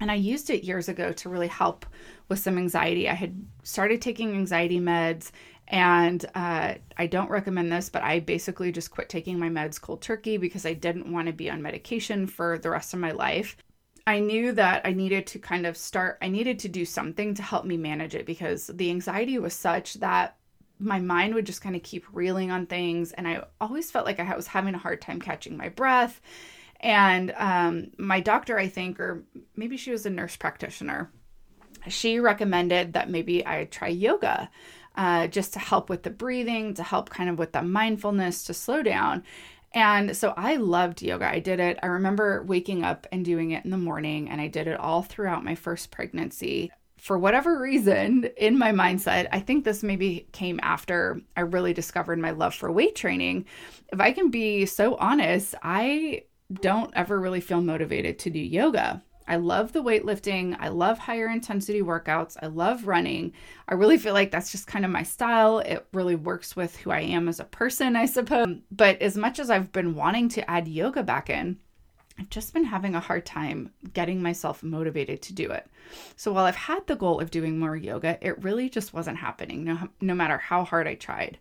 And 0.00 0.10
I 0.10 0.14
used 0.14 0.50
it 0.50 0.64
years 0.64 0.88
ago 0.88 1.12
to 1.12 1.28
really 1.28 1.48
help 1.48 1.86
with 2.28 2.38
some 2.38 2.58
anxiety. 2.58 3.08
I 3.08 3.14
had 3.14 3.46
started 3.62 4.02
taking 4.02 4.34
anxiety 4.34 4.80
meds 4.80 5.30
and 5.68 6.24
uh, 6.34 6.74
I 6.96 7.06
don't 7.06 7.30
recommend 7.30 7.72
this, 7.72 7.88
but 7.88 8.02
I 8.02 8.20
basically 8.20 8.70
just 8.70 8.90
quit 8.90 9.08
taking 9.08 9.38
my 9.38 9.48
meds 9.48 9.80
cold 9.80 10.00
turkey 10.00 10.36
because 10.36 10.64
I 10.64 10.74
didn't 10.74 11.10
want 11.10 11.26
to 11.26 11.32
be 11.32 11.50
on 11.50 11.62
medication 11.62 12.26
for 12.26 12.58
the 12.58 12.70
rest 12.70 12.94
of 12.94 13.00
my 13.00 13.10
life. 13.10 13.56
I 14.06 14.20
knew 14.20 14.52
that 14.52 14.82
I 14.84 14.92
needed 14.92 15.26
to 15.28 15.40
kind 15.40 15.66
of 15.66 15.76
start, 15.76 16.18
I 16.22 16.28
needed 16.28 16.60
to 16.60 16.68
do 16.68 16.84
something 16.84 17.34
to 17.34 17.42
help 17.42 17.64
me 17.64 17.76
manage 17.76 18.14
it 18.14 18.26
because 18.26 18.68
the 18.68 18.90
anxiety 18.90 19.38
was 19.38 19.54
such 19.54 19.94
that 19.94 20.36
my 20.78 21.00
mind 21.00 21.34
would 21.34 21.46
just 21.46 21.62
kind 21.62 21.74
of 21.74 21.82
keep 21.82 22.04
reeling 22.12 22.52
on 22.52 22.66
things. 22.66 23.10
And 23.12 23.26
I 23.26 23.42
always 23.60 23.90
felt 23.90 24.06
like 24.06 24.20
I 24.20 24.36
was 24.36 24.46
having 24.46 24.74
a 24.74 24.78
hard 24.78 25.00
time 25.00 25.20
catching 25.20 25.56
my 25.56 25.70
breath. 25.70 26.20
And 26.86 27.34
um, 27.36 27.88
my 27.98 28.20
doctor, 28.20 28.56
I 28.56 28.68
think, 28.68 29.00
or 29.00 29.24
maybe 29.56 29.76
she 29.76 29.90
was 29.90 30.06
a 30.06 30.10
nurse 30.10 30.36
practitioner, 30.36 31.10
she 31.88 32.20
recommended 32.20 32.92
that 32.92 33.10
maybe 33.10 33.44
I 33.44 33.64
try 33.64 33.88
yoga. 33.88 34.48
Uh, 34.94 35.26
just 35.26 35.52
to 35.52 35.58
help 35.58 35.90
with 35.90 36.04
the 36.04 36.10
breathing, 36.10 36.72
to 36.72 36.82
help 36.82 37.10
kind 37.10 37.28
of 37.28 37.38
with 37.38 37.52
the 37.52 37.60
mindfulness, 37.60 38.44
to 38.44 38.54
slow 38.54 38.82
down. 38.82 39.22
And 39.74 40.16
so 40.16 40.32
I 40.38 40.56
loved 40.56 41.02
yoga. 41.02 41.28
I 41.28 41.38
did 41.38 41.60
it. 41.60 41.78
I 41.82 41.88
remember 41.88 42.42
waking 42.44 42.82
up 42.82 43.06
and 43.12 43.22
doing 43.22 43.50
it 43.50 43.62
in 43.64 43.70
the 43.70 43.76
morning, 43.76 44.30
and 44.30 44.40
I 44.40 44.46
did 44.46 44.68
it 44.68 44.80
all 44.80 45.02
throughout 45.02 45.44
my 45.44 45.54
first 45.54 45.90
pregnancy. 45.90 46.72
For 46.96 47.18
whatever 47.18 47.60
reason, 47.60 48.30
in 48.38 48.56
my 48.56 48.72
mindset, 48.72 49.28
I 49.32 49.40
think 49.40 49.64
this 49.64 49.82
maybe 49.82 50.28
came 50.32 50.58
after 50.62 51.20
I 51.36 51.42
really 51.42 51.74
discovered 51.74 52.18
my 52.18 52.30
love 52.30 52.54
for 52.54 52.72
weight 52.72 52.94
training. 52.96 53.44
If 53.92 54.00
I 54.00 54.12
can 54.12 54.30
be 54.30 54.64
so 54.64 54.94
honest, 54.94 55.54
I 55.62 56.22
don't 56.52 56.92
ever 56.94 57.20
really 57.20 57.40
feel 57.40 57.60
motivated 57.60 58.18
to 58.20 58.30
do 58.30 58.38
yoga. 58.38 59.02
I 59.28 59.36
love 59.36 59.72
the 59.72 59.82
weightlifting. 59.82 60.56
I 60.60 60.68
love 60.68 60.98
higher 60.98 61.28
intensity 61.28 61.82
workouts. 61.82 62.36
I 62.40 62.46
love 62.46 62.86
running. 62.86 63.32
I 63.66 63.74
really 63.74 63.98
feel 63.98 64.14
like 64.14 64.30
that's 64.30 64.52
just 64.52 64.68
kind 64.68 64.84
of 64.84 64.90
my 64.90 65.02
style. 65.02 65.58
It 65.58 65.84
really 65.92 66.14
works 66.14 66.54
with 66.54 66.76
who 66.76 66.92
I 66.92 67.00
am 67.00 67.28
as 67.28 67.40
a 67.40 67.44
person, 67.44 67.96
I 67.96 68.06
suppose. 68.06 68.46
But 68.70 69.02
as 69.02 69.16
much 69.16 69.40
as 69.40 69.50
I've 69.50 69.72
been 69.72 69.96
wanting 69.96 70.28
to 70.30 70.48
add 70.48 70.68
yoga 70.68 71.02
back 71.02 71.28
in, 71.28 71.58
I've 72.18 72.30
just 72.30 72.54
been 72.54 72.64
having 72.64 72.94
a 72.94 73.00
hard 73.00 73.26
time 73.26 73.70
getting 73.92 74.22
myself 74.22 74.62
motivated 74.62 75.22
to 75.22 75.34
do 75.34 75.50
it. 75.50 75.66
So 76.16 76.32
while 76.32 76.44
I've 76.46 76.56
had 76.56 76.86
the 76.86 76.96
goal 76.96 77.20
of 77.20 77.30
doing 77.30 77.58
more 77.58 77.76
yoga, 77.76 78.18
it 78.26 78.42
really 78.42 78.70
just 78.70 78.94
wasn't 78.94 79.18
happening 79.18 79.64
no, 79.64 79.88
no 80.00 80.14
matter 80.14 80.38
how 80.38 80.64
hard 80.64 80.86
I 80.86 80.94
tried. 80.94 81.38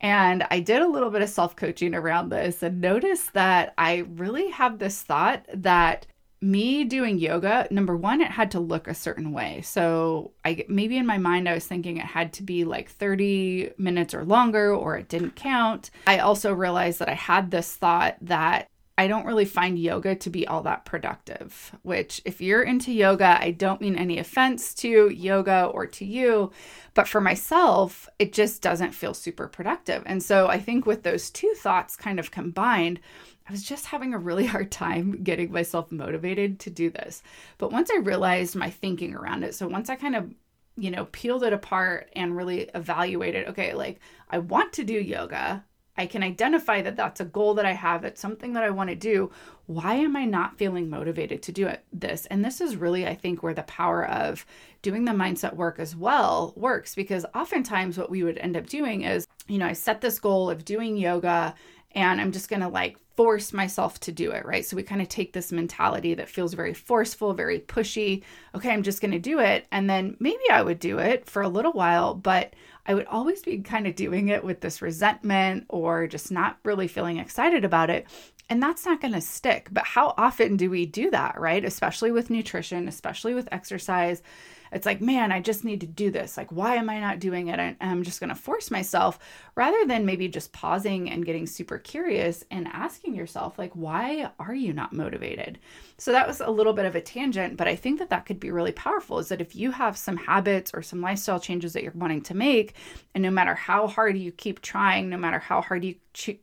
And 0.00 0.46
I 0.50 0.60
did 0.60 0.82
a 0.82 0.88
little 0.88 1.10
bit 1.10 1.22
of 1.22 1.28
self 1.28 1.56
coaching 1.56 1.94
around 1.94 2.30
this 2.30 2.62
and 2.62 2.80
noticed 2.80 3.34
that 3.34 3.74
I 3.76 4.06
really 4.14 4.50
have 4.50 4.78
this 4.78 5.02
thought 5.02 5.44
that 5.52 6.06
me 6.42 6.84
doing 6.84 7.18
yoga, 7.18 7.68
number 7.70 7.94
one, 7.94 8.22
it 8.22 8.30
had 8.30 8.50
to 8.52 8.60
look 8.60 8.88
a 8.88 8.94
certain 8.94 9.32
way. 9.32 9.60
So 9.60 10.32
I 10.44 10.64
maybe 10.68 10.96
in 10.96 11.04
my 11.06 11.18
mind 11.18 11.48
I 11.48 11.54
was 11.54 11.66
thinking 11.66 11.98
it 11.98 12.06
had 12.06 12.32
to 12.34 12.42
be 12.42 12.64
like 12.64 12.90
30 12.90 13.72
minutes 13.76 14.14
or 14.14 14.24
longer 14.24 14.74
or 14.74 14.96
it 14.96 15.08
didn't 15.08 15.36
count. 15.36 15.90
I 16.06 16.18
also 16.18 16.52
realized 16.54 16.98
that 17.00 17.10
I 17.10 17.14
had 17.14 17.50
this 17.50 17.76
thought 17.76 18.16
that 18.22 18.69
I 19.00 19.06
don't 19.06 19.24
really 19.24 19.46
find 19.46 19.78
yoga 19.78 20.14
to 20.14 20.28
be 20.28 20.46
all 20.46 20.62
that 20.64 20.84
productive, 20.84 21.74
which, 21.80 22.20
if 22.26 22.42
you're 22.42 22.60
into 22.60 22.92
yoga, 22.92 23.38
I 23.40 23.52
don't 23.52 23.80
mean 23.80 23.96
any 23.96 24.18
offense 24.18 24.74
to 24.74 25.08
yoga 25.08 25.70
or 25.72 25.86
to 25.86 26.04
you, 26.04 26.52
but 26.92 27.08
for 27.08 27.18
myself, 27.18 28.10
it 28.18 28.34
just 28.34 28.60
doesn't 28.60 28.92
feel 28.92 29.14
super 29.14 29.48
productive. 29.48 30.02
And 30.04 30.22
so 30.22 30.48
I 30.48 30.58
think 30.58 30.84
with 30.84 31.02
those 31.02 31.30
two 31.30 31.54
thoughts 31.56 31.96
kind 31.96 32.20
of 32.20 32.30
combined, 32.30 33.00
I 33.48 33.52
was 33.52 33.62
just 33.62 33.86
having 33.86 34.12
a 34.12 34.18
really 34.18 34.44
hard 34.54 34.70
time 34.70 35.22
getting 35.24 35.50
myself 35.50 35.90
motivated 35.90 36.60
to 36.60 36.68
do 36.68 36.90
this. 36.90 37.22
But 37.56 37.72
once 37.72 37.90
I 37.90 38.00
realized 38.00 38.54
my 38.54 38.68
thinking 38.68 39.14
around 39.14 39.44
it, 39.44 39.54
so 39.54 39.66
once 39.66 39.88
I 39.88 39.96
kind 39.96 40.14
of 40.14 40.30
you 40.76 40.90
know, 40.90 41.06
peeled 41.06 41.42
it 41.42 41.54
apart 41.54 42.10
and 42.14 42.36
really 42.36 42.68
evaluated, 42.74 43.48
okay, 43.48 43.72
like 43.72 43.98
I 44.28 44.38
want 44.38 44.74
to 44.74 44.84
do 44.84 44.92
yoga. 44.92 45.64
I 45.96 46.06
can 46.06 46.22
identify 46.22 46.82
that 46.82 46.96
that's 46.96 47.20
a 47.20 47.24
goal 47.24 47.54
that 47.54 47.66
I 47.66 47.72
have, 47.72 48.04
it's 48.04 48.20
something 48.20 48.52
that 48.54 48.62
I 48.62 48.70
want 48.70 48.90
to 48.90 48.96
do. 48.96 49.30
Why 49.66 49.94
am 49.94 50.16
I 50.16 50.24
not 50.24 50.56
feeling 50.56 50.88
motivated 50.88 51.42
to 51.42 51.52
do 51.52 51.66
it 51.66 51.84
this? 51.92 52.26
And 52.26 52.44
this 52.44 52.60
is 52.60 52.76
really 52.76 53.06
I 53.06 53.14
think 53.14 53.42
where 53.42 53.54
the 53.54 53.62
power 53.64 54.06
of 54.06 54.46
doing 54.82 55.04
the 55.04 55.12
mindset 55.12 55.54
work 55.54 55.78
as 55.78 55.94
well 55.94 56.54
works 56.56 56.94
because 56.94 57.26
oftentimes 57.34 57.98
what 57.98 58.10
we 58.10 58.22
would 58.22 58.38
end 58.38 58.56
up 58.56 58.66
doing 58.66 59.02
is, 59.02 59.26
you 59.46 59.58
know, 59.58 59.66
I 59.66 59.72
set 59.74 60.00
this 60.00 60.18
goal 60.18 60.48
of 60.48 60.64
doing 60.64 60.96
yoga 60.96 61.54
and 61.92 62.20
I'm 62.20 62.32
just 62.32 62.48
going 62.48 62.62
to 62.62 62.68
like 62.68 62.96
force 63.16 63.52
myself 63.52 64.00
to 64.00 64.12
do 64.12 64.30
it, 64.30 64.46
right? 64.46 64.64
So 64.64 64.76
we 64.76 64.82
kind 64.82 65.02
of 65.02 65.08
take 65.08 65.32
this 65.32 65.52
mentality 65.52 66.14
that 66.14 66.28
feels 66.28 66.54
very 66.54 66.72
forceful, 66.72 67.34
very 67.34 67.58
pushy. 67.60 68.22
Okay, 68.54 68.70
I'm 68.70 68.82
just 68.82 69.02
going 69.02 69.10
to 69.10 69.18
do 69.18 69.40
it. 69.40 69.66
And 69.72 69.90
then 69.90 70.16
maybe 70.20 70.42
I 70.50 70.62
would 70.62 70.78
do 70.78 70.98
it 70.98 71.28
for 71.28 71.42
a 71.42 71.48
little 71.48 71.72
while, 71.72 72.14
but 72.14 72.54
I 72.90 72.94
would 72.94 73.06
always 73.06 73.40
be 73.40 73.60
kind 73.60 73.86
of 73.86 73.94
doing 73.94 74.30
it 74.30 74.42
with 74.42 74.62
this 74.62 74.82
resentment 74.82 75.66
or 75.68 76.08
just 76.08 76.32
not 76.32 76.58
really 76.64 76.88
feeling 76.88 77.18
excited 77.18 77.64
about 77.64 77.88
it. 77.88 78.08
And 78.48 78.60
that's 78.60 78.84
not 78.84 79.00
going 79.00 79.14
to 79.14 79.20
stick. 79.20 79.68
But 79.70 79.84
how 79.84 80.12
often 80.18 80.56
do 80.56 80.68
we 80.70 80.86
do 80.86 81.08
that, 81.12 81.38
right? 81.38 81.64
Especially 81.64 82.10
with 82.10 82.30
nutrition, 82.30 82.88
especially 82.88 83.32
with 83.32 83.48
exercise 83.52 84.22
it's 84.72 84.86
like, 84.86 85.00
man, 85.00 85.32
I 85.32 85.40
just 85.40 85.64
need 85.64 85.80
to 85.80 85.86
do 85.86 86.10
this. 86.10 86.36
Like, 86.36 86.52
why 86.52 86.76
am 86.76 86.88
I 86.88 87.00
not 87.00 87.18
doing 87.18 87.48
it? 87.48 87.76
I'm 87.80 88.02
just 88.02 88.20
going 88.20 88.28
to 88.28 88.34
force 88.34 88.70
myself 88.70 89.18
rather 89.54 89.84
than 89.86 90.06
maybe 90.06 90.28
just 90.28 90.52
pausing 90.52 91.10
and 91.10 91.24
getting 91.26 91.46
super 91.46 91.78
curious 91.78 92.44
and 92.50 92.68
asking 92.68 93.14
yourself, 93.14 93.58
like, 93.58 93.72
why 93.74 94.30
are 94.38 94.54
you 94.54 94.72
not 94.72 94.92
motivated? 94.92 95.58
So 95.98 96.12
that 96.12 96.26
was 96.26 96.40
a 96.40 96.50
little 96.50 96.72
bit 96.72 96.86
of 96.86 96.94
a 96.94 97.00
tangent, 97.00 97.56
but 97.56 97.68
I 97.68 97.76
think 97.76 97.98
that 97.98 98.10
that 98.10 98.26
could 98.26 98.40
be 98.40 98.50
really 98.50 98.72
powerful 98.72 99.18
is 99.18 99.28
that 99.28 99.40
if 99.40 99.54
you 99.54 99.70
have 99.70 99.98
some 99.98 100.16
habits 100.16 100.70
or 100.72 100.82
some 100.82 101.02
lifestyle 101.02 101.40
changes 101.40 101.72
that 101.72 101.82
you're 101.82 101.92
wanting 101.94 102.22
to 102.22 102.34
make, 102.34 102.74
and 103.14 103.22
no 103.22 103.30
matter 103.30 103.54
how 103.54 103.86
hard 103.86 104.16
you 104.16 104.32
keep 104.32 104.62
trying, 104.62 105.10
no 105.10 105.18
matter 105.18 105.38
how 105.38 105.60
hard 105.60 105.84
you, 105.84 105.94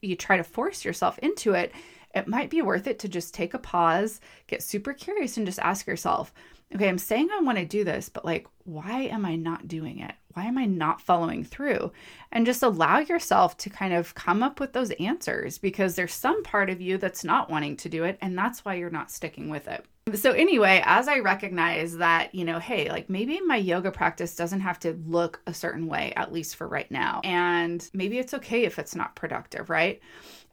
you 0.01 0.15
try 0.15 0.37
to 0.37 0.43
force 0.43 0.85
yourself 0.85 1.17
into 1.19 1.53
it, 1.53 1.71
it 2.17 2.27
might 2.27 2.49
be 2.49 2.61
worth 2.61 2.87
it 2.87 2.99
to 2.99 3.07
just 3.07 3.33
take 3.33 3.53
a 3.53 3.59
pause, 3.59 4.19
get 4.47 4.63
super 4.63 4.93
curious, 4.93 5.37
and 5.37 5.45
just 5.45 5.59
ask 5.59 5.87
yourself, 5.87 6.33
okay, 6.73 6.89
I'm 6.89 6.97
saying 6.97 7.29
I 7.31 7.41
want 7.41 7.57
to 7.57 7.65
do 7.65 7.83
this, 7.83 8.09
but 8.09 8.25
like, 8.25 8.47
why 8.65 9.03
am 9.03 9.25
I 9.25 9.35
not 9.35 9.67
doing 9.67 9.99
it? 9.99 10.13
Why 10.33 10.45
am 10.45 10.57
I 10.57 10.65
not 10.65 11.01
following 11.01 11.43
through? 11.43 11.91
And 12.31 12.45
just 12.45 12.61
allow 12.61 12.99
yourself 12.99 13.57
to 13.57 13.69
kind 13.69 13.93
of 13.93 14.13
come 14.15 14.43
up 14.43 14.59
with 14.59 14.73
those 14.73 14.91
answers 14.91 15.57
because 15.57 15.95
there's 15.95 16.13
some 16.13 16.43
part 16.43 16.69
of 16.69 16.81
you 16.81 16.97
that's 16.97 17.23
not 17.23 17.49
wanting 17.49 17.77
to 17.77 17.89
do 17.89 18.03
it. 18.03 18.17
And 18.21 18.37
that's 18.37 18.65
why 18.65 18.75
you're 18.75 18.89
not 18.89 19.11
sticking 19.11 19.49
with 19.49 19.67
it. 19.67 19.85
So, 20.15 20.31
anyway, 20.31 20.81
as 20.85 21.07
I 21.07 21.19
recognize 21.19 21.97
that, 21.97 22.33
you 22.33 22.45
know, 22.45 22.59
hey, 22.59 22.89
like 22.89 23.09
maybe 23.09 23.41
my 23.41 23.57
yoga 23.57 23.91
practice 23.91 24.35
doesn't 24.35 24.61
have 24.61 24.79
to 24.79 24.93
look 25.05 25.41
a 25.45 25.53
certain 25.53 25.87
way, 25.87 26.13
at 26.15 26.31
least 26.31 26.55
for 26.55 26.67
right 26.67 26.89
now. 26.89 27.19
And 27.23 27.87
maybe 27.93 28.17
it's 28.17 28.33
okay 28.33 28.63
if 28.63 28.79
it's 28.79 28.95
not 28.95 29.15
productive, 29.15 29.69
right? 29.69 29.99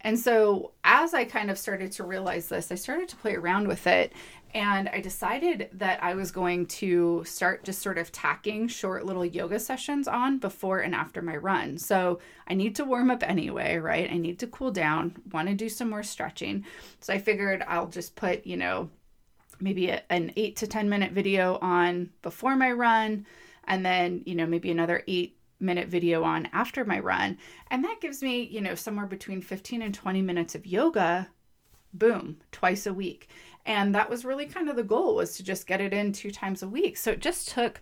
And 0.01 0.19
so, 0.19 0.73
as 0.83 1.15
I 1.15 1.25
kind 1.25 1.51
of 1.51 1.59
started 1.59 1.93
to 1.93 2.05
realize 2.05 2.49
this, 2.49 2.73
I 2.73 2.75
started 2.75 3.09
to 3.11 3.17
play 3.17 3.35
around 3.37 3.69
with 3.69 3.87
it 3.87 4.13
and 4.55 4.89
I 4.89 5.01
decided 5.01 5.69
that 5.73 6.03
I 6.03 6.15
was 6.15 6.31
going 6.31 6.67
to 6.67 7.25
start 7.25 7.65
just 7.65 7.83
sort 7.83 7.99
of 7.99 8.13
tacking 8.13 8.69
short 8.69 9.05
little 9.05 9.25
yoga 9.25 9.59
sessions 9.59 10.07
on 10.07 10.39
before 10.39 10.81
and 10.81 10.95
after 10.95 11.23
my 11.23 11.37
run. 11.37 11.77
So 11.77 12.21
I 12.47 12.55
need 12.55 12.77
to 12.77 12.85
warm 12.85 13.11
up 13.11 13.29
anyway, 13.29 13.79
right? 13.79 14.09
I 14.11 14.17
need 14.17 14.39
to 14.41 14.47
cool 14.47 14.71
down, 14.71 15.17
want 15.33 15.49
to 15.49 15.55
do 15.55 15.69
some 15.69 15.91
more 15.91 16.05
stretching. 16.05 16.65
So 17.01 17.13
I 17.13 17.19
figured 17.19 17.65
I'll 17.67 17.89
just 17.89 18.15
put, 18.15 18.47
you 18.47 18.57
know, 18.57 18.91
maybe 19.61 19.89
a, 19.89 20.03
an 20.11 20.33
eight 20.37 20.57
to 20.57 20.67
10 20.67 20.89
minute 20.89 21.13
video 21.13 21.59
on 21.61 22.11
before 22.23 22.57
my 22.57 22.73
run, 22.73 23.27
and 23.65 23.85
then, 23.85 24.23
you 24.27 24.35
know, 24.35 24.47
maybe 24.47 24.71
another 24.71 25.03
eight 25.07 25.39
minute 25.61 25.89
video 25.89 26.23
on 26.23 26.49
after 26.53 26.85
my 26.85 26.99
run. 26.99 27.39
And 27.71 27.85
that 27.85 28.01
gives 28.01 28.23
me, 28.23 28.43
you 28.43 28.61
know, 28.61 28.75
somewhere 28.75 29.07
between 29.07 29.41
15 29.41 29.83
and 29.83 29.95
20 29.95 30.23
minutes 30.23 30.55
of 30.55 30.67
yoga 30.67 31.29
boom 31.93 32.39
twice 32.53 32.87
a 32.87 32.93
week. 32.93 33.29
And 33.67 33.95
that 33.95 34.11
was 34.11 34.25
really 34.25 34.47
kind 34.47 34.69
of 34.69 34.77
the 34.77 34.83
goal 34.83 35.15
was 35.15 35.37
to 35.37 35.43
just 35.43 35.67
get 35.67 35.81
it 35.81 35.93
in 35.93 36.13
two 36.13 36.31
times 36.31 36.63
a 36.63 36.69
week. 36.69 36.97
So 36.97 37.13
it 37.13 37.21
just 37.21 37.49
took 37.49 37.81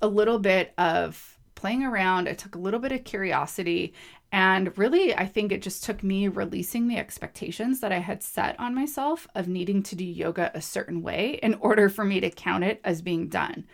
a 0.00 0.08
little 0.08 0.38
bit 0.38 0.72
of 0.78 1.38
playing 1.54 1.84
around. 1.84 2.28
It 2.28 2.38
took 2.38 2.54
a 2.54 2.58
little 2.58 2.80
bit 2.80 2.92
of 2.92 3.04
curiosity 3.04 3.92
and 4.32 4.76
really 4.76 5.14
i 5.16 5.26
think 5.26 5.50
it 5.50 5.62
just 5.62 5.84
took 5.84 6.02
me 6.02 6.28
releasing 6.28 6.88
the 6.88 6.96
expectations 6.96 7.80
that 7.80 7.92
i 7.92 7.98
had 7.98 8.22
set 8.22 8.58
on 8.58 8.74
myself 8.74 9.26
of 9.34 9.48
needing 9.48 9.82
to 9.82 9.96
do 9.96 10.04
yoga 10.04 10.50
a 10.54 10.60
certain 10.60 11.02
way 11.02 11.38
in 11.42 11.54
order 11.60 11.88
for 11.88 12.04
me 12.04 12.20
to 12.20 12.30
count 12.30 12.64
it 12.64 12.80
as 12.84 13.02
being 13.02 13.28
done 13.28 13.66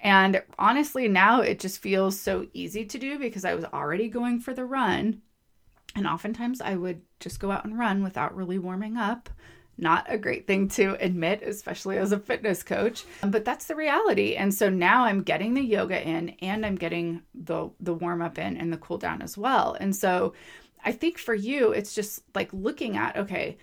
and 0.00 0.42
honestly 0.58 1.08
now 1.08 1.40
it 1.40 1.60
just 1.60 1.80
feels 1.80 2.18
so 2.18 2.46
easy 2.52 2.84
to 2.84 2.98
do 2.98 3.18
because 3.18 3.44
i 3.44 3.54
was 3.54 3.64
already 3.66 4.08
going 4.08 4.40
for 4.40 4.52
the 4.54 4.64
run 4.64 5.22
and 5.94 6.06
oftentimes 6.06 6.60
I 6.60 6.76
would 6.76 7.02
just 7.20 7.40
go 7.40 7.50
out 7.50 7.64
and 7.64 7.78
run 7.78 8.02
without 8.02 8.34
really 8.34 8.58
warming 8.58 8.96
up. 8.96 9.28
Not 9.82 10.06
a 10.08 10.16
great 10.16 10.46
thing 10.46 10.68
to 10.68 10.96
admit, 11.04 11.42
especially 11.42 11.98
as 11.98 12.12
a 12.12 12.18
fitness 12.20 12.62
coach, 12.62 13.04
but 13.26 13.44
that's 13.44 13.66
the 13.66 13.74
reality. 13.74 14.36
And 14.36 14.54
so 14.54 14.70
now 14.70 15.04
I'm 15.06 15.24
getting 15.24 15.54
the 15.54 15.60
yoga 15.60 16.00
in 16.00 16.30
and 16.40 16.64
I'm 16.64 16.76
getting 16.76 17.22
the 17.34 17.68
the 17.80 17.92
warm 17.92 18.22
up 18.22 18.38
in 18.38 18.56
and 18.56 18.72
the 18.72 18.76
cool 18.76 18.96
down 18.96 19.22
as 19.22 19.36
well. 19.36 19.76
And 19.80 19.94
so 19.94 20.34
I 20.84 20.92
think 20.92 21.18
for 21.18 21.34
you 21.34 21.72
it's 21.72 21.96
just 21.96 22.22
like 22.32 22.52
looking 22.52 22.96
at 22.96 23.16
okay, 23.16 23.58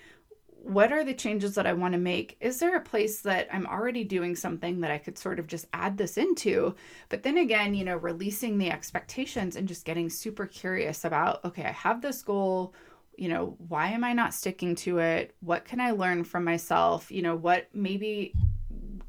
what 0.61 0.91
are 0.91 1.05
the 1.05 1.13
changes 1.13 1.55
that 1.55 1.65
I 1.65 1.71
want 1.71 1.93
to 1.93 1.97
make? 1.97 2.35
Is 2.41 2.59
there 2.59 2.75
a 2.75 2.81
place 2.81 3.21
that 3.21 3.47
I'm 3.53 3.65
already 3.65 4.03
doing 4.03 4.35
something 4.35 4.81
that 4.81 4.91
I 4.91 4.97
could 4.97 5.17
sort 5.17 5.39
of 5.39 5.47
just 5.47 5.67
add 5.71 5.97
this 5.97 6.17
into? 6.17 6.75
But 7.07 7.23
then 7.23 7.37
again, 7.37 7.73
you 7.73 7.85
know, 7.85 7.95
releasing 7.95 8.57
the 8.57 8.69
expectations 8.69 9.55
and 9.55 9.69
just 9.69 9.85
getting 9.85 10.09
super 10.09 10.45
curious 10.45 11.05
about, 11.05 11.45
okay, 11.45 11.63
I 11.63 11.71
have 11.71 12.01
this 12.01 12.21
goal. 12.21 12.73
You 13.19 13.29
know, 13.29 13.55
why 13.67 13.89
am 13.89 14.03
I 14.03 14.13
not 14.13 14.33
sticking 14.33 14.75
to 14.75 14.99
it? 14.99 15.35
What 15.41 15.65
can 15.65 15.81
I 15.81 15.91
learn 15.91 16.23
from 16.23 16.45
myself? 16.45 17.11
You 17.11 17.21
know, 17.21 17.35
what 17.35 17.67
maybe 17.73 18.33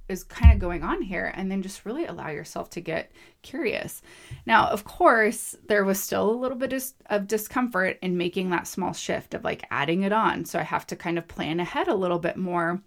is 0.08 0.24
kind 0.24 0.52
of 0.52 0.58
going 0.58 0.82
on 0.82 1.00
here 1.00 1.32
and 1.36 1.48
then 1.48 1.62
just 1.62 1.86
really 1.86 2.06
allow 2.06 2.28
yourself 2.28 2.68
to 2.70 2.80
get 2.80 3.12
curious. 3.42 4.02
Now, 4.44 4.66
of 4.66 4.82
course, 4.82 5.54
there 5.68 5.84
was 5.84 6.00
still 6.00 6.28
a 6.28 6.32
little 6.32 6.56
bit 6.56 6.72
of 7.06 7.28
discomfort 7.28 7.98
in 8.02 8.16
making 8.16 8.50
that 8.50 8.66
small 8.66 8.92
shift 8.92 9.34
of 9.34 9.44
like 9.44 9.64
adding 9.70 10.02
it 10.02 10.12
on. 10.12 10.44
So 10.44 10.58
I 10.58 10.64
have 10.64 10.86
to 10.88 10.96
kind 10.96 11.16
of 11.16 11.28
plan 11.28 11.60
ahead 11.60 11.86
a 11.86 11.94
little 11.94 12.18
bit 12.18 12.36
more 12.36 12.82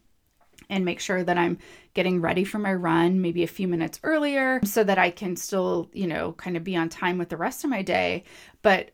and 0.70 0.84
make 0.84 1.00
sure 1.00 1.24
that 1.24 1.38
I'm 1.38 1.58
getting 1.94 2.20
ready 2.20 2.44
for 2.44 2.60
my 2.60 2.74
run 2.74 3.22
maybe 3.22 3.44
a 3.44 3.48
few 3.48 3.68
minutes 3.68 4.00
earlier 4.04 4.60
so 4.66 4.84
that 4.84 4.98
I 4.98 5.10
can 5.10 5.38
still, 5.38 5.90
you 5.94 6.08
know, 6.08 6.34
kind 6.34 6.58
of 6.58 6.64
be 6.66 6.76
on 6.76 6.90
time 6.90 7.18
with 7.18 7.30
the 7.30 7.38
rest 7.38 7.64
of 7.64 7.70
my 7.70 7.82
day. 7.82 8.26
But 8.62 8.92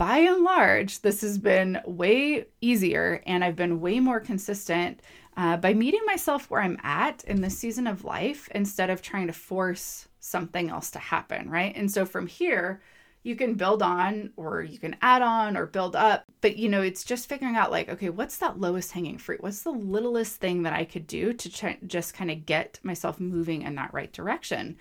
by 0.00 0.16
and 0.16 0.44
large, 0.44 1.02
this 1.02 1.20
has 1.20 1.36
been 1.36 1.78
way 1.84 2.46
easier 2.62 3.22
and 3.26 3.44
I've 3.44 3.54
been 3.54 3.82
way 3.82 4.00
more 4.00 4.18
consistent 4.18 5.02
uh, 5.36 5.58
by 5.58 5.74
meeting 5.74 6.00
myself 6.06 6.48
where 6.48 6.62
I'm 6.62 6.78
at 6.82 7.22
in 7.24 7.42
this 7.42 7.58
season 7.58 7.86
of 7.86 8.02
life 8.02 8.48
instead 8.54 8.88
of 8.88 9.02
trying 9.02 9.26
to 9.26 9.34
force 9.34 10.08
something 10.18 10.70
else 10.70 10.90
to 10.92 10.98
happen, 10.98 11.50
right? 11.50 11.76
And 11.76 11.92
so 11.92 12.06
from 12.06 12.26
here, 12.26 12.80
you 13.22 13.36
can 13.36 13.54
build 13.54 13.82
on 13.82 14.30
or 14.36 14.62
you 14.62 14.78
can 14.78 14.96
add 15.02 15.20
on 15.20 15.56
or 15.56 15.66
build 15.66 15.94
up. 15.94 16.24
But 16.40 16.56
you 16.56 16.68
know, 16.68 16.80
it's 16.80 17.04
just 17.04 17.28
figuring 17.28 17.56
out 17.56 17.70
like, 17.70 17.88
okay, 17.88 18.08
what's 18.08 18.38
that 18.38 18.58
lowest 18.58 18.92
hanging 18.92 19.18
fruit? 19.18 19.42
What's 19.42 19.62
the 19.62 19.70
littlest 19.70 20.36
thing 20.36 20.62
that 20.62 20.72
I 20.72 20.84
could 20.84 21.06
do 21.06 21.32
to 21.34 21.76
just 21.86 22.14
kind 22.14 22.30
of 22.30 22.46
get 22.46 22.80
myself 22.82 23.20
moving 23.20 23.62
in 23.62 23.74
that 23.74 23.92
right 23.92 24.12
direction? 24.12 24.76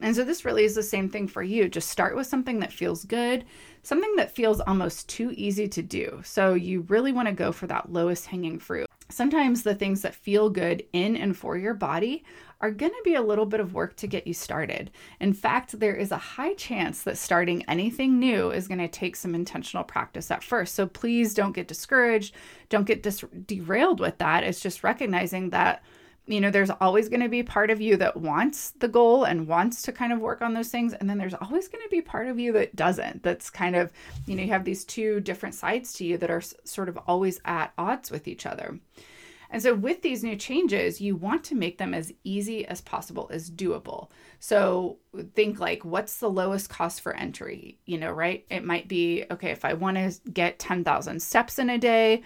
And 0.00 0.14
so 0.14 0.24
this 0.24 0.44
really 0.44 0.64
is 0.64 0.74
the 0.74 0.82
same 0.82 1.08
thing 1.08 1.26
for 1.26 1.42
you. 1.42 1.68
Just 1.68 1.90
start 1.90 2.14
with 2.14 2.26
something 2.26 2.60
that 2.60 2.72
feels 2.72 3.04
good, 3.04 3.44
something 3.82 4.14
that 4.16 4.34
feels 4.34 4.60
almost 4.60 5.08
too 5.08 5.32
easy 5.36 5.66
to 5.68 5.82
do. 5.82 6.20
So 6.24 6.54
you 6.54 6.82
really 6.82 7.12
want 7.12 7.26
to 7.28 7.34
go 7.34 7.50
for 7.50 7.66
that 7.66 7.92
lowest 7.92 8.26
hanging 8.26 8.58
fruit. 8.58 8.86
Sometimes 9.08 9.64
the 9.64 9.74
things 9.74 10.02
that 10.02 10.14
feel 10.14 10.48
good 10.48 10.84
in 10.92 11.16
and 11.16 11.36
for 11.36 11.56
your 11.58 11.74
body 11.74 12.24
are 12.60 12.70
going 12.70 12.92
to 12.92 13.02
be 13.04 13.14
a 13.14 13.22
little 13.22 13.46
bit 13.46 13.60
of 13.60 13.74
work 13.74 13.96
to 13.96 14.06
get 14.06 14.26
you 14.26 14.34
started. 14.34 14.90
In 15.18 15.32
fact, 15.32 15.78
there 15.78 15.94
is 15.94 16.12
a 16.12 16.18
high 16.18 16.54
chance 16.54 17.02
that 17.02 17.18
starting 17.18 17.64
anything 17.68 18.18
new 18.18 18.50
is 18.50 18.68
going 18.68 18.78
to 18.78 18.88
take 18.88 19.16
some 19.16 19.34
intentional 19.34 19.84
practice 19.84 20.30
at 20.30 20.44
first. 20.44 20.74
So 20.74 20.86
please 20.86 21.34
don't 21.34 21.54
get 21.54 21.68
discouraged, 21.68 22.34
don't 22.68 22.86
get 22.86 23.02
dis- 23.02 23.24
derailed 23.46 24.00
with 24.00 24.18
that. 24.18 24.44
It's 24.44 24.60
just 24.60 24.84
recognizing 24.84 25.50
that 25.50 25.82
you 26.26 26.40
know, 26.40 26.50
there's 26.50 26.70
always 26.70 27.08
going 27.08 27.22
to 27.22 27.28
be 27.28 27.42
part 27.42 27.70
of 27.70 27.80
you 27.80 27.96
that 27.96 28.16
wants 28.16 28.70
the 28.78 28.86
goal 28.86 29.24
and 29.24 29.48
wants 29.48 29.82
to 29.82 29.92
kind 29.92 30.12
of 30.12 30.20
work 30.20 30.42
on 30.42 30.54
those 30.54 30.68
things. 30.68 30.92
And 30.92 31.10
then 31.10 31.18
there's 31.18 31.34
always 31.34 31.66
going 31.66 31.82
to 31.82 31.90
be 31.90 32.00
part 32.00 32.28
of 32.28 32.38
you 32.38 32.52
that 32.52 32.76
doesn't. 32.76 33.24
That's 33.24 33.50
kind 33.50 33.74
of, 33.74 33.92
you 34.26 34.36
know, 34.36 34.42
you 34.44 34.50
have 34.50 34.64
these 34.64 34.84
two 34.84 35.20
different 35.20 35.56
sides 35.56 35.92
to 35.94 36.04
you 36.04 36.18
that 36.18 36.30
are 36.30 36.42
sort 36.64 36.88
of 36.88 36.98
always 37.06 37.40
at 37.44 37.72
odds 37.76 38.10
with 38.10 38.28
each 38.28 38.46
other. 38.46 38.78
And 39.50 39.60
so, 39.60 39.74
with 39.74 40.02
these 40.02 40.22
new 40.22 40.36
changes, 40.36 41.00
you 41.00 41.16
want 41.16 41.42
to 41.44 41.56
make 41.56 41.78
them 41.78 41.92
as 41.92 42.12
easy 42.22 42.64
as 42.66 42.80
possible, 42.80 43.28
as 43.32 43.50
doable. 43.50 44.10
So, 44.38 44.98
think 45.34 45.58
like, 45.58 45.84
what's 45.84 46.18
the 46.18 46.30
lowest 46.30 46.70
cost 46.70 47.00
for 47.00 47.14
entry? 47.14 47.78
You 47.84 47.98
know, 47.98 48.12
right? 48.12 48.46
It 48.48 48.64
might 48.64 48.86
be 48.86 49.24
okay, 49.30 49.50
if 49.50 49.64
I 49.64 49.74
want 49.74 49.96
to 49.96 50.30
get 50.30 50.58
10,000 50.60 51.20
steps 51.20 51.58
in 51.58 51.68
a 51.68 51.78
day, 51.78 52.22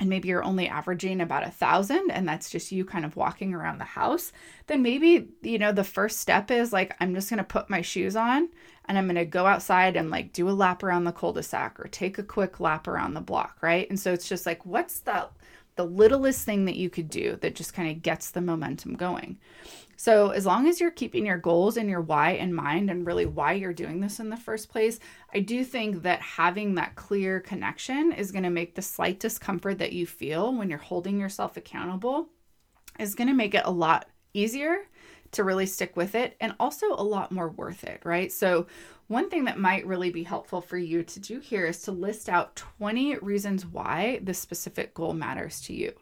and 0.00 0.08
maybe 0.08 0.28
you're 0.28 0.44
only 0.44 0.68
averaging 0.68 1.20
about 1.20 1.46
a 1.46 1.50
thousand 1.50 2.10
and 2.10 2.28
that's 2.28 2.50
just 2.50 2.72
you 2.72 2.84
kind 2.84 3.04
of 3.04 3.16
walking 3.16 3.54
around 3.54 3.78
the 3.78 3.84
house 3.84 4.32
then 4.66 4.82
maybe 4.82 5.28
you 5.42 5.58
know 5.58 5.72
the 5.72 5.84
first 5.84 6.18
step 6.18 6.50
is 6.50 6.72
like 6.72 6.96
i'm 7.00 7.14
just 7.14 7.30
going 7.30 7.38
to 7.38 7.44
put 7.44 7.70
my 7.70 7.80
shoes 7.80 8.16
on 8.16 8.48
and 8.86 8.98
i'm 8.98 9.06
going 9.06 9.14
to 9.14 9.24
go 9.24 9.46
outside 9.46 9.96
and 9.96 10.10
like 10.10 10.32
do 10.32 10.48
a 10.48 10.50
lap 10.50 10.82
around 10.82 11.04
the 11.04 11.12
cul-de-sac 11.12 11.78
or 11.78 11.88
take 11.88 12.18
a 12.18 12.22
quick 12.22 12.60
lap 12.60 12.88
around 12.88 13.14
the 13.14 13.20
block 13.20 13.56
right 13.60 13.88
and 13.88 14.00
so 14.00 14.12
it's 14.12 14.28
just 14.28 14.46
like 14.46 14.64
what's 14.66 15.00
the 15.00 15.28
the 15.76 15.84
littlest 15.84 16.44
thing 16.44 16.64
that 16.66 16.76
you 16.76 16.88
could 16.88 17.10
do 17.10 17.36
that 17.36 17.54
just 17.54 17.74
kind 17.74 17.90
of 17.90 18.02
gets 18.02 18.30
the 18.30 18.40
momentum 18.40 18.94
going 18.94 19.38
so, 19.96 20.30
as 20.30 20.44
long 20.44 20.66
as 20.66 20.80
you're 20.80 20.90
keeping 20.90 21.26
your 21.26 21.38
goals 21.38 21.76
and 21.76 21.88
your 21.88 22.00
why 22.00 22.32
in 22.32 22.52
mind 22.52 22.90
and 22.90 23.06
really 23.06 23.26
why 23.26 23.52
you're 23.52 23.72
doing 23.72 24.00
this 24.00 24.18
in 24.18 24.28
the 24.28 24.36
first 24.36 24.68
place, 24.68 24.98
I 25.32 25.40
do 25.40 25.64
think 25.64 26.02
that 26.02 26.20
having 26.20 26.74
that 26.74 26.96
clear 26.96 27.40
connection 27.40 28.12
is 28.12 28.32
going 28.32 28.42
to 28.42 28.50
make 28.50 28.74
the 28.74 28.82
slight 28.82 29.20
discomfort 29.20 29.78
that 29.78 29.92
you 29.92 30.06
feel 30.06 30.54
when 30.54 30.68
you're 30.68 30.78
holding 30.78 31.20
yourself 31.20 31.56
accountable 31.56 32.28
is 32.98 33.14
going 33.14 33.28
to 33.28 33.34
make 33.34 33.54
it 33.54 33.62
a 33.64 33.70
lot 33.70 34.06
easier 34.32 34.78
to 35.32 35.44
really 35.44 35.66
stick 35.66 35.96
with 35.96 36.14
it 36.14 36.36
and 36.40 36.54
also 36.60 36.92
a 36.92 37.02
lot 37.02 37.32
more 37.32 37.48
worth 37.48 37.84
it, 37.84 38.00
right? 38.04 38.30
So, 38.32 38.66
one 39.08 39.28
thing 39.28 39.44
that 39.44 39.58
might 39.58 39.86
really 39.86 40.10
be 40.10 40.22
helpful 40.22 40.60
for 40.60 40.78
you 40.78 41.02
to 41.02 41.20
do 41.20 41.40
here 41.40 41.66
is 41.66 41.82
to 41.82 41.92
list 41.92 42.28
out 42.28 42.56
20 42.56 43.16
reasons 43.16 43.66
why 43.66 44.20
this 44.22 44.38
specific 44.38 44.94
goal 44.94 45.12
matters 45.12 45.60
to 45.62 45.74
you. 45.74 45.92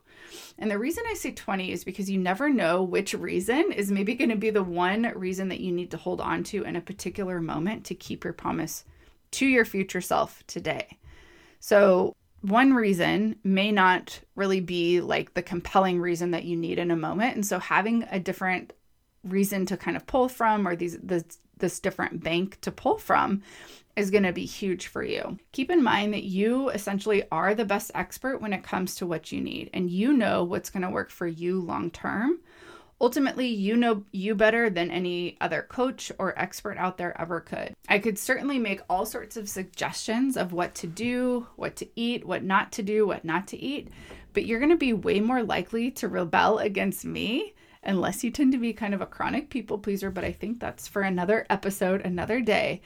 And 0.59 0.71
the 0.71 0.79
reason 0.79 1.05
I 1.09 1.15
say 1.15 1.33
20 1.33 1.73
is 1.73 1.85
because 1.85 2.09
you 2.09 2.19
never 2.19 2.49
know 2.49 2.83
which 2.83 3.15
reason 3.15 3.73
is 3.73 3.91
maybe 3.91 4.15
going 4.15 4.31
to 4.31 4.37
be 4.37 4.51
the 4.51 4.63
one 4.63 5.13
reason 5.17 5.49
that 5.49 5.61
you 5.61 5.73
need 5.73 5.91
to 5.91 5.97
hold 5.97 6.21
on 6.21 6.45
to 6.45 6.63
in 6.63 6.77
a 6.77 6.81
particular 6.81 7.41
moment 7.41 7.85
to 7.87 7.95
keep 7.95 8.25
your 8.25 8.33
promise 8.33 8.85
to 9.33 9.47
your 9.47 9.65
future 9.65 10.01
self 10.01 10.47
today. 10.47 10.99
So, 11.61 12.15
one 12.41 12.75
reason 12.75 13.37
may 13.45 13.71
not 13.71 14.19
really 14.35 14.61
be 14.61 15.01
like 15.01 15.35
the 15.35 15.43
compelling 15.43 16.01
reason 16.01 16.33
that 16.33 16.45
you 16.45 16.57
need 16.57 16.79
in 16.79 16.91
a 16.91 16.97
moment. 16.97 17.37
And 17.37 17.47
so, 17.47 17.59
having 17.59 18.05
a 18.11 18.19
different 18.19 18.73
reason 19.25 19.67
to 19.67 19.77
kind 19.77 19.97
of 19.97 20.07
pull 20.07 20.29
from 20.29 20.67
or 20.67 20.75
these 20.75 20.99
this, 20.99 21.25
this 21.63 21.81
different 21.81 22.23
bank 22.23 22.61
to 22.61 22.71
pull 22.71 22.99
from 22.99 23.41
is 23.97 24.11
going 24.11 24.25
to 24.25 24.33
be 24.33 24.45
huge 24.45 24.89
for 24.89 25.03
you. 25.03 25.39
Keep 25.53 25.71
in 25.71 25.83
mind 25.83 26.13
that 26.13 26.25
you 26.25 26.69
essentially 26.69 27.25
are 27.31 27.55
the 27.55 27.65
best 27.65 27.91
expert 27.95 28.43
when 28.43 28.53
it 28.53 28.63
comes 28.63 28.95
to 28.97 29.07
what 29.07 29.33
you 29.33 29.41
need, 29.41 29.71
and 29.73 29.91
you 29.91 30.13
know 30.13 30.45
what's 30.45 30.69
going 30.69 30.83
to 30.83 30.91
work 30.91 31.11
for 31.11 31.27
you 31.27 31.61
long 31.61 31.91
term. 31.91 32.41
Ultimately, 33.01 33.49
you 33.49 33.77
know 33.77 34.05
you 34.13 34.35
better 34.35 34.71
than 34.71 34.91
any 34.91 35.37
other 35.41 35.63
coach 35.63 36.13
or 36.19 36.39
expert 36.39 36.79
out 36.79 36.99
there 36.99 37.21
ever 37.21 37.41
could. 37.41 37.75
I 37.89 37.99
could 37.99 38.19
certainly 38.19 38.59
make 38.59 38.81
all 38.89 39.05
sorts 39.05 39.37
of 39.37 39.49
suggestions 39.49 40.37
of 40.37 40.53
what 40.53 40.75
to 40.77 40.87
do, 40.87 41.49
what 41.57 41.75
to 41.77 41.89
eat, 41.97 42.25
what 42.25 42.45
not 42.45 42.71
to 42.73 42.83
do, 42.83 43.07
what 43.07 43.25
not 43.25 43.49
to 43.49 43.59
eat, 43.59 43.89
but 44.33 44.47
you're 44.47 44.61
going 44.61 44.71
to 44.71 44.77
be 44.77 44.93
way 44.93 45.21
more 45.21 45.43
likely 45.43 45.91
to 45.93 46.09
rebel 46.09 46.59
against 46.59 47.05
me 47.05 47.55
unless 47.83 48.23
you 48.23 48.31
tend 48.31 48.53
to 48.53 48.59
be 48.59 48.73
kind 48.73 48.95
of 48.95 49.01
a 49.01 49.07
chronic 49.07 49.51
people 49.51 49.79
pleaser, 49.79 50.11
but 50.11 50.25
I 50.25 50.33
think 50.33 50.61
that's 50.61 50.87
for 50.87 51.03
another 51.03 51.47
episode, 51.51 52.01
another 52.03 52.41
day. 52.41 52.81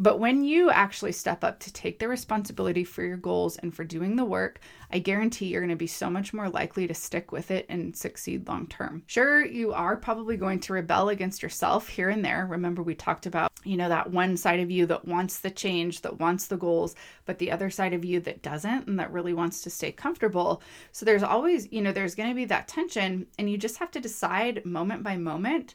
But 0.00 0.18
when 0.18 0.44
you 0.44 0.70
actually 0.70 1.12
step 1.12 1.44
up 1.44 1.60
to 1.60 1.70
take 1.70 1.98
the 1.98 2.08
responsibility 2.08 2.84
for 2.84 3.02
your 3.02 3.18
goals 3.18 3.58
and 3.58 3.74
for 3.74 3.84
doing 3.84 4.16
the 4.16 4.24
work, 4.24 4.58
I 4.90 4.98
guarantee 4.98 5.48
you're 5.48 5.60
going 5.60 5.68
to 5.68 5.76
be 5.76 5.86
so 5.86 6.08
much 6.08 6.32
more 6.32 6.48
likely 6.48 6.86
to 6.86 6.94
stick 6.94 7.32
with 7.32 7.50
it 7.50 7.66
and 7.68 7.94
succeed 7.94 8.48
long 8.48 8.66
term. 8.66 9.02
Sure, 9.06 9.44
you 9.44 9.74
are 9.74 9.98
probably 9.98 10.38
going 10.38 10.58
to 10.60 10.72
rebel 10.72 11.10
against 11.10 11.42
yourself 11.42 11.86
here 11.86 12.08
and 12.08 12.24
there. 12.24 12.46
Remember, 12.46 12.82
we 12.82 12.94
talked 12.94 13.26
about, 13.26 13.52
you 13.62 13.76
know, 13.76 13.90
that 13.90 14.10
one 14.10 14.38
side 14.38 14.60
of 14.60 14.70
you 14.70 14.86
that 14.86 15.04
wants 15.04 15.40
the 15.40 15.50
change, 15.50 16.00
that 16.00 16.18
wants 16.18 16.46
the 16.46 16.56
goals, 16.56 16.94
but 17.26 17.38
the 17.38 17.50
other 17.50 17.68
side 17.68 17.92
of 17.92 18.02
you 18.02 18.20
that 18.20 18.40
doesn't 18.40 18.86
and 18.86 18.98
that 18.98 19.12
really 19.12 19.34
wants 19.34 19.60
to 19.60 19.68
stay 19.68 19.92
comfortable. 19.92 20.62
So 20.92 21.04
there's 21.04 21.22
always, 21.22 21.70
you 21.70 21.82
know, 21.82 21.92
there's 21.92 22.14
going 22.14 22.30
to 22.30 22.34
be 22.34 22.46
that 22.46 22.68
tension, 22.68 23.26
and 23.38 23.50
you 23.50 23.58
just 23.58 23.76
have 23.76 23.90
to 23.90 24.00
decide 24.00 24.64
moment 24.64 25.02
by 25.02 25.18
moment, 25.18 25.74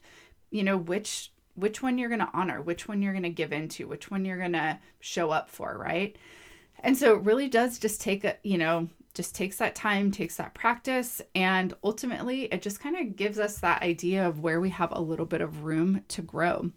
you 0.49 0.63
know, 0.63 0.77
which 0.77 1.31
which 1.55 1.81
one 1.81 1.97
you're 1.97 2.09
going 2.09 2.19
to 2.19 2.29
honor, 2.33 2.61
which 2.61 2.87
one 2.87 3.01
you're 3.01 3.13
going 3.13 3.23
to 3.23 3.29
give 3.29 3.53
into, 3.53 3.87
which 3.87 4.11
one 4.11 4.25
you're 4.25 4.37
going 4.37 4.53
to 4.53 4.79
show 4.99 5.31
up 5.31 5.49
for, 5.49 5.77
right? 5.77 6.15
And 6.81 6.97
so 6.97 7.15
it 7.15 7.23
really 7.23 7.47
does 7.47 7.79
just 7.79 8.01
take 8.01 8.23
a, 8.23 8.35
you 8.43 8.57
know, 8.57 8.89
just 9.13 9.33
takes 9.33 9.57
that 9.57 9.75
time, 9.75 10.11
takes 10.11 10.35
that 10.35 10.53
practice, 10.53 11.21
and 11.33 11.73
ultimately 11.83 12.43
it 12.45 12.61
just 12.61 12.81
kind 12.81 12.97
of 12.97 13.15
gives 13.15 13.39
us 13.39 13.59
that 13.59 13.81
idea 13.81 14.27
of 14.27 14.41
where 14.41 14.59
we 14.59 14.69
have 14.69 14.91
a 14.91 15.01
little 15.01 15.25
bit 15.25 15.41
of 15.41 15.63
room 15.63 16.03
to 16.09 16.21
grow 16.21 16.69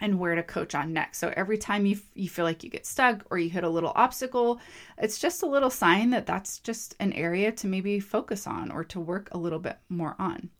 and 0.00 0.18
where 0.18 0.34
to 0.34 0.42
coach 0.42 0.74
on 0.74 0.92
next. 0.92 1.18
So 1.18 1.32
every 1.36 1.58
time 1.58 1.86
you, 1.86 1.98
you 2.14 2.28
feel 2.28 2.44
like 2.44 2.62
you 2.62 2.70
get 2.70 2.86
stuck 2.86 3.24
or 3.30 3.38
you 3.38 3.50
hit 3.50 3.64
a 3.64 3.68
little 3.68 3.92
obstacle, 3.94 4.60
it's 4.98 5.18
just 5.18 5.42
a 5.42 5.46
little 5.46 5.70
sign 5.70 6.10
that 6.10 6.26
that's 6.26 6.58
just 6.60 6.94
an 7.00 7.12
area 7.12 7.50
to 7.52 7.66
maybe 7.66 8.00
focus 8.00 8.46
on 8.46 8.70
or 8.70 8.84
to 8.84 9.00
work 9.00 9.28
a 9.32 9.38
little 9.38 9.58
bit 9.58 9.78
more 9.88 10.14
on. 10.18 10.50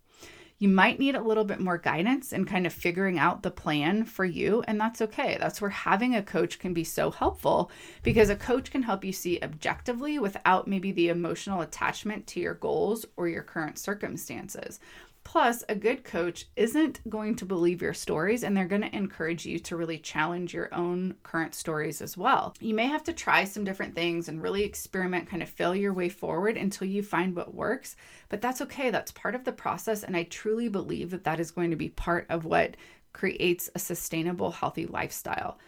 You 0.58 0.68
might 0.68 1.00
need 1.00 1.16
a 1.16 1.22
little 1.22 1.44
bit 1.44 1.60
more 1.60 1.78
guidance 1.78 2.32
and 2.32 2.46
kind 2.46 2.66
of 2.66 2.72
figuring 2.72 3.18
out 3.18 3.42
the 3.42 3.50
plan 3.50 4.04
for 4.04 4.24
you, 4.24 4.62
and 4.68 4.80
that's 4.80 5.02
okay. 5.02 5.36
That's 5.38 5.60
where 5.60 5.70
having 5.70 6.14
a 6.14 6.22
coach 6.22 6.58
can 6.58 6.72
be 6.72 6.84
so 6.84 7.10
helpful 7.10 7.70
because 8.02 8.30
a 8.30 8.36
coach 8.36 8.70
can 8.70 8.84
help 8.84 9.04
you 9.04 9.12
see 9.12 9.40
objectively 9.42 10.18
without 10.18 10.68
maybe 10.68 10.92
the 10.92 11.08
emotional 11.08 11.60
attachment 11.60 12.26
to 12.28 12.40
your 12.40 12.54
goals 12.54 13.04
or 13.16 13.28
your 13.28 13.42
current 13.42 13.78
circumstances. 13.78 14.78
Plus, 15.24 15.64
a 15.68 15.74
good 15.74 16.04
coach 16.04 16.46
isn't 16.54 17.00
going 17.08 17.34
to 17.34 17.46
believe 17.46 17.82
your 17.82 17.94
stories 17.94 18.44
and 18.44 18.56
they're 18.56 18.66
going 18.66 18.82
to 18.82 18.94
encourage 18.94 19.44
you 19.46 19.58
to 19.58 19.76
really 19.76 19.98
challenge 19.98 20.54
your 20.54 20.72
own 20.72 21.14
current 21.22 21.54
stories 21.54 22.00
as 22.00 22.16
well. 22.16 22.54
You 22.60 22.74
may 22.74 22.86
have 22.86 23.02
to 23.04 23.12
try 23.12 23.44
some 23.44 23.64
different 23.64 23.94
things 23.94 24.28
and 24.28 24.42
really 24.42 24.62
experiment, 24.62 25.28
kind 25.28 25.42
of 25.42 25.48
feel 25.48 25.74
your 25.74 25.94
way 25.94 26.08
forward 26.08 26.56
until 26.56 26.86
you 26.86 27.02
find 27.02 27.34
what 27.34 27.54
works, 27.54 27.96
but 28.28 28.40
that's 28.40 28.60
okay. 28.60 28.90
That's 28.90 29.10
part 29.10 29.34
of 29.34 29.44
the 29.44 29.52
process. 29.52 30.04
And 30.04 30.16
I 30.16 30.24
truly 30.24 30.68
believe 30.68 31.10
that 31.10 31.24
that 31.24 31.40
is 31.40 31.50
going 31.50 31.70
to 31.70 31.76
be 31.76 31.88
part 31.88 32.26
of 32.28 32.44
what 32.44 32.76
creates 33.12 33.70
a 33.74 33.78
sustainable, 33.78 34.50
healthy 34.50 34.86
lifestyle 34.86 35.58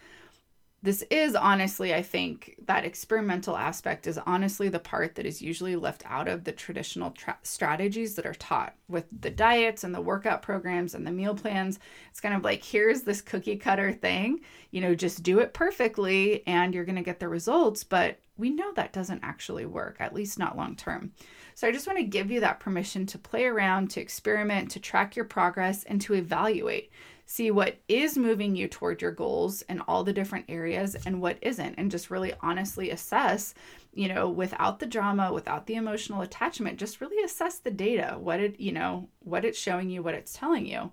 this 0.82 1.02
is 1.10 1.34
honestly, 1.34 1.94
I 1.94 2.02
think, 2.02 2.56
that 2.66 2.84
experimental 2.84 3.56
aspect 3.56 4.06
is 4.06 4.18
honestly 4.18 4.68
the 4.68 4.78
part 4.78 5.14
that 5.14 5.26
is 5.26 5.42
usually 5.42 5.74
left 5.74 6.04
out 6.06 6.28
of 6.28 6.44
the 6.44 6.52
traditional 6.52 7.10
tra- 7.10 7.38
strategies 7.42 8.14
that 8.14 8.26
are 8.26 8.34
taught 8.34 8.74
with 8.88 9.06
the 9.20 9.30
diets 9.30 9.84
and 9.84 9.94
the 9.94 10.00
workout 10.00 10.42
programs 10.42 10.94
and 10.94 11.06
the 11.06 11.10
meal 11.10 11.34
plans. 11.34 11.78
It's 12.10 12.20
kind 12.20 12.34
of 12.34 12.44
like, 12.44 12.62
here's 12.62 13.02
this 13.02 13.20
cookie 13.20 13.56
cutter 13.56 13.92
thing, 13.92 14.40
you 14.70 14.80
know, 14.80 14.94
just 14.94 15.22
do 15.22 15.40
it 15.40 15.54
perfectly 15.54 16.46
and 16.46 16.74
you're 16.74 16.84
going 16.84 16.96
to 16.96 17.02
get 17.02 17.20
the 17.20 17.28
results. 17.28 17.82
But 17.82 18.18
we 18.36 18.50
know 18.50 18.72
that 18.74 18.92
doesn't 18.92 19.24
actually 19.24 19.66
work, 19.66 19.96
at 19.98 20.14
least 20.14 20.38
not 20.38 20.56
long 20.56 20.76
term. 20.76 21.12
So 21.54 21.66
I 21.66 21.72
just 21.72 21.86
want 21.86 21.98
to 21.98 22.04
give 22.04 22.30
you 22.30 22.40
that 22.40 22.60
permission 22.60 23.06
to 23.06 23.18
play 23.18 23.46
around, 23.46 23.90
to 23.92 24.00
experiment, 24.00 24.70
to 24.72 24.80
track 24.80 25.16
your 25.16 25.24
progress, 25.24 25.84
and 25.84 26.00
to 26.02 26.14
evaluate 26.14 26.92
see 27.26 27.50
what 27.50 27.76
is 27.88 28.16
moving 28.16 28.56
you 28.56 28.68
toward 28.68 29.02
your 29.02 29.10
goals 29.10 29.62
in 29.62 29.80
all 29.82 30.04
the 30.04 30.12
different 30.12 30.44
areas 30.48 30.96
and 31.04 31.20
what 31.20 31.38
isn't 31.42 31.74
and 31.76 31.90
just 31.90 32.10
really 32.10 32.32
honestly 32.40 32.90
assess 32.90 33.52
you 33.92 34.08
know 34.08 34.28
without 34.28 34.78
the 34.78 34.86
drama 34.86 35.32
without 35.32 35.66
the 35.66 35.74
emotional 35.74 36.22
attachment 36.22 36.78
just 36.78 37.00
really 37.00 37.22
assess 37.24 37.58
the 37.58 37.70
data 37.70 38.16
what 38.18 38.40
it 38.40 38.58
you 38.60 38.72
know 38.72 39.08
what 39.26 39.44
it's 39.44 39.58
showing 39.58 39.90
you 39.90 40.02
what 40.02 40.14
it's 40.14 40.32
telling 40.32 40.64
you. 40.64 40.90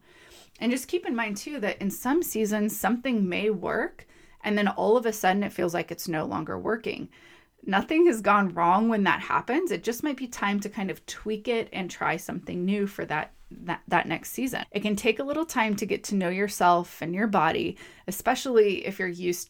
And 0.60 0.72
just 0.72 0.88
keep 0.88 1.06
in 1.06 1.15
mind 1.15 1.38
too 1.38 1.60
that 1.60 1.82
in 1.82 1.89
some 1.89 2.22
seasons 2.24 2.78
something 2.78 3.28
may 3.28 3.50
work 3.50 4.08
and 4.43 4.58
then 4.58 4.67
all 4.67 4.98
of 4.98 5.06
a 5.06 5.13
sudden 5.13 5.43
it 5.43 5.54
feels 5.54 5.74
like 5.74 5.91
it's 5.91 6.08
no 6.08 6.26
longer 6.26 6.58
working. 6.58 7.10
Nothing 7.65 8.08
has 8.08 8.22
gone 8.22 8.50
wrong 8.50 8.89
when 8.89 9.04
that 9.04 9.22
happens. 9.22 9.72
It 9.72 9.84
just 9.84 10.04
might 10.04 10.17
be 10.17 10.28
time 10.28 10.60
to 10.60 10.69
kind 10.69 10.91
of 10.91 11.06
tweak 11.06 11.48
it 11.48 11.69
and 11.72 11.89
try 11.89 12.17
something 12.17 12.65
new 12.65 12.88
for 12.88 13.06
that 13.06 13.32
that, 13.63 13.82
that 13.88 14.08
next 14.08 14.32
season. 14.32 14.66
It 14.72 14.82
can 14.82 14.96
take 14.96 15.20
a 15.20 15.24
little 15.24 15.46
time 15.46 15.76
to 15.78 15.86
get 15.86 16.04
to 16.06 16.16
know 16.16 16.30
yourself 16.30 17.02
and 17.02 17.13
your 17.13 17.28
body, 17.28 17.78
especially 18.08 18.86
if 18.86 19.00
you're 19.00 19.08
used 19.08 19.50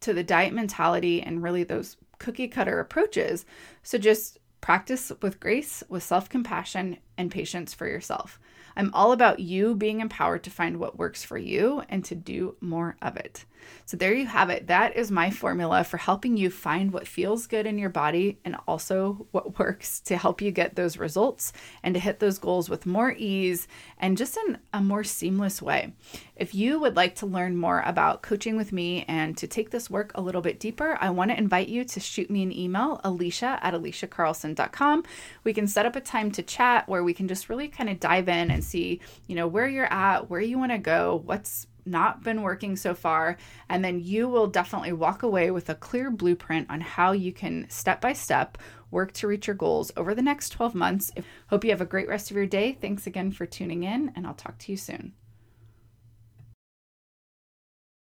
to 0.00 0.14
the 0.14 0.22
diet 0.22 0.52
mentality 0.52 1.22
and 1.22 1.42
really 1.42 1.64
those 1.64 1.96
cookie 2.18 2.48
cutter 2.48 2.80
approaches. 2.80 3.44
So 3.82 3.98
just 3.98 4.38
practice 4.60 5.12
with 5.22 5.40
grace, 5.40 5.82
with 5.88 6.02
self 6.02 6.28
compassion, 6.28 6.98
and 7.16 7.30
patience 7.30 7.74
for 7.74 7.86
yourself. 7.86 8.38
I'm 8.76 8.92
all 8.94 9.12
about 9.12 9.40
you 9.40 9.74
being 9.74 10.00
empowered 10.00 10.44
to 10.44 10.50
find 10.50 10.76
what 10.76 10.98
works 10.98 11.24
for 11.24 11.36
you 11.36 11.82
and 11.88 12.04
to 12.04 12.14
do 12.14 12.56
more 12.60 12.96
of 13.02 13.16
it. 13.16 13.44
So, 13.86 13.96
there 13.96 14.14
you 14.14 14.26
have 14.26 14.50
it. 14.50 14.66
That 14.66 14.96
is 14.96 15.10
my 15.10 15.30
formula 15.30 15.84
for 15.84 15.96
helping 15.96 16.36
you 16.36 16.50
find 16.50 16.92
what 16.92 17.06
feels 17.06 17.46
good 17.46 17.66
in 17.66 17.78
your 17.78 17.90
body 17.90 18.38
and 18.44 18.56
also 18.66 19.26
what 19.30 19.58
works 19.58 20.00
to 20.00 20.16
help 20.16 20.40
you 20.40 20.50
get 20.50 20.76
those 20.76 20.98
results 20.98 21.52
and 21.82 21.94
to 21.94 22.00
hit 22.00 22.20
those 22.20 22.38
goals 22.38 22.68
with 22.68 22.86
more 22.86 23.14
ease 23.16 23.68
and 23.98 24.16
just 24.16 24.36
in 24.36 24.58
a 24.72 24.80
more 24.80 25.04
seamless 25.04 25.60
way. 25.62 25.92
If 26.36 26.54
you 26.54 26.78
would 26.78 26.94
like 26.94 27.16
to 27.16 27.26
learn 27.26 27.56
more 27.56 27.82
about 27.84 28.22
coaching 28.22 28.56
with 28.56 28.72
me 28.72 29.04
and 29.08 29.36
to 29.38 29.46
take 29.46 29.70
this 29.70 29.90
work 29.90 30.12
a 30.14 30.20
little 30.20 30.40
bit 30.40 30.60
deeper, 30.60 30.96
I 31.00 31.10
want 31.10 31.30
to 31.30 31.38
invite 31.38 31.68
you 31.68 31.84
to 31.84 32.00
shoot 32.00 32.30
me 32.30 32.42
an 32.42 32.56
email, 32.56 33.00
alisha 33.04 33.58
at 33.60 33.74
alishacarlson.com. 33.74 35.04
We 35.44 35.52
can 35.52 35.66
set 35.66 35.86
up 35.86 35.96
a 35.96 36.00
time 36.00 36.30
to 36.32 36.42
chat 36.42 36.88
where 36.88 37.02
we 37.02 37.14
can 37.14 37.26
just 37.26 37.48
really 37.48 37.68
kind 37.68 37.90
of 37.90 37.98
dive 37.98 38.28
in 38.28 38.50
and 38.50 38.62
see, 38.62 39.00
you 39.26 39.34
know, 39.34 39.48
where 39.48 39.68
you're 39.68 39.92
at, 39.92 40.30
where 40.30 40.40
you 40.40 40.58
want 40.58 40.72
to 40.72 40.78
go, 40.78 41.22
what's 41.24 41.66
not 41.88 42.22
been 42.22 42.42
working 42.42 42.76
so 42.76 42.94
far. 42.94 43.36
And 43.68 43.84
then 43.84 44.00
you 44.00 44.28
will 44.28 44.46
definitely 44.46 44.92
walk 44.92 45.22
away 45.22 45.50
with 45.50 45.68
a 45.68 45.74
clear 45.74 46.10
blueprint 46.10 46.70
on 46.70 46.80
how 46.80 47.12
you 47.12 47.32
can 47.32 47.66
step 47.68 48.00
by 48.00 48.12
step 48.12 48.58
work 48.90 49.12
to 49.12 49.26
reach 49.26 49.46
your 49.46 49.56
goals 49.56 49.92
over 49.96 50.14
the 50.14 50.22
next 50.22 50.50
12 50.50 50.74
months. 50.74 51.12
Hope 51.48 51.64
you 51.64 51.70
have 51.70 51.80
a 51.80 51.86
great 51.86 52.08
rest 52.08 52.30
of 52.30 52.36
your 52.36 52.46
day. 52.46 52.72
Thanks 52.72 53.06
again 53.06 53.32
for 53.32 53.46
tuning 53.46 53.82
in, 53.82 54.12
and 54.16 54.26
I'll 54.26 54.34
talk 54.34 54.58
to 54.58 54.72
you 54.72 54.76
soon. 54.76 55.12